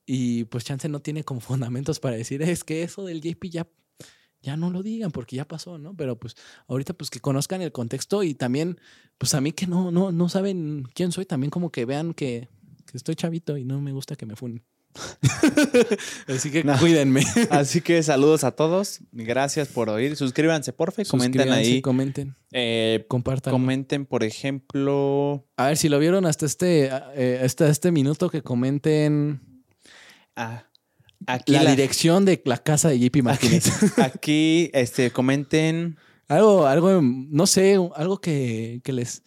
[0.07, 3.69] y pues chance no tiene como fundamentos para decir, es que eso del JP ya,
[4.41, 5.95] ya no lo digan porque ya pasó, ¿no?
[5.95, 6.37] Pero pues
[6.67, 8.81] ahorita pues que conozcan el contexto y también,
[9.19, 12.49] pues a mí que no, no, no saben quién soy, también como que vean que,
[12.87, 14.65] que estoy chavito y no me gusta que me funen.
[16.27, 16.77] Así que No.
[16.79, 17.23] cuídenme.
[17.51, 19.01] Así que saludos a todos.
[19.13, 20.17] Gracias por oír.
[20.17, 21.81] Suscríbanse, porfa, y comenten ahí.
[21.81, 23.53] Comenten, Eh, compartan.
[23.53, 25.47] comenten, por ejemplo.
[25.57, 29.41] A ver, si lo vieron hasta este, eh, hasta este minuto, que comenten
[30.37, 30.65] ah,
[31.27, 33.65] aquí, la, la- dirección de la casa de JP aquí, Martínez.
[33.99, 35.99] aquí, este, comenten.
[36.29, 39.23] algo, algo, no sé, algo que, que les.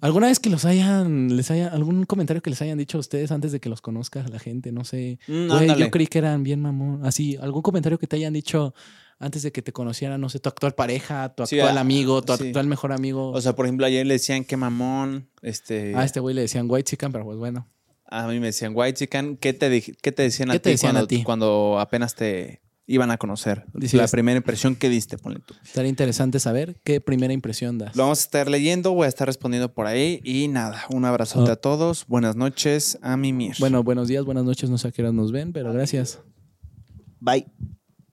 [0.00, 3.30] ¿Alguna vez que los hayan, les haya, algún comentario que les hayan dicho a ustedes
[3.30, 4.72] antes de que los conozca la gente?
[4.72, 5.18] No sé.
[5.28, 7.04] Mm, Güey, yo creí que eran bien mamón.
[7.04, 8.74] Así, algún comentario que te hayan dicho
[9.18, 12.36] antes de que te conociera, no sé, tu actual pareja, tu actual ah, amigo, tu
[12.36, 12.48] sí.
[12.48, 13.30] actual mejor amigo.
[13.30, 16.66] O sea, por ejemplo, ayer le decían qué mamón, este, a este güey le decían
[16.68, 17.68] white chicken, pero pues bueno.
[18.06, 19.36] a mí me decían white chicken.
[19.36, 21.22] ¿Qué te, qué te decían ¿Qué a te ti decían cuando, a ti?
[21.22, 23.64] cuando apenas te iban a conocer?
[23.72, 25.54] Dices- la primera impresión que diste, ponle tú.
[25.64, 27.96] Estaría interesante saber qué primera impresión das.
[27.96, 31.50] Lo vamos a estar leyendo, voy a estar respondiendo por ahí y nada, un abrazote
[31.50, 31.54] Oh.
[31.54, 33.54] a todos, buenas noches, a mimir.
[33.58, 36.20] Bueno, buenos días, buenas noches, no sé a qué horas nos ven, pero gracias.
[37.20, 37.46] bye.